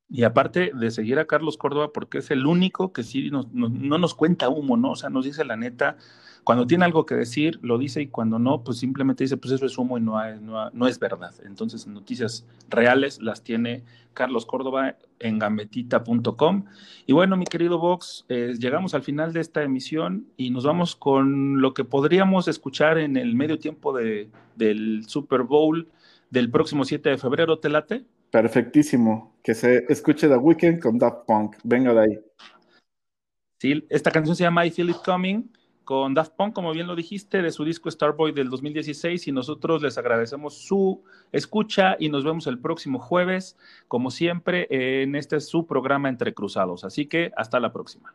[0.08, 4.14] Y aparte de seguir a Carlos Córdoba, porque es el único que sí no nos
[4.16, 4.90] cuenta humo, ¿no?
[4.90, 5.98] O sea, nos dice la neta,
[6.50, 9.66] cuando tiene algo que decir, lo dice y cuando no, pues simplemente dice, pues eso
[9.66, 10.18] es humo y no,
[10.72, 11.32] no, es verdad.
[11.44, 13.84] Entonces, noticias reales las tiene
[14.14, 16.64] Carlos Córdoba en gambetita.com.
[17.06, 20.96] Y bueno, mi querido Vox, eh, llegamos al final de esta emisión y nos vamos
[20.96, 25.86] con lo que podríamos escuchar en el medio tiempo de, del Super Bowl
[26.30, 27.60] del próximo 7 de febrero.
[27.60, 28.02] ¿Te late?
[28.32, 29.36] Perfectísimo.
[29.44, 31.58] Que se escuche The Weekend con Daft Punk.
[31.62, 32.18] Venga de ahí.
[33.60, 35.59] Sí, esta canción se llama I Feel It Coming
[35.90, 39.82] con Daft Punk, como bien lo dijiste, de su disco Starboy del 2016 y nosotros
[39.82, 45.66] les agradecemos su escucha y nos vemos el próximo jueves, como siempre, en este su
[45.66, 46.84] programa Entre Cruzados.
[46.84, 48.14] Así que hasta la próxima.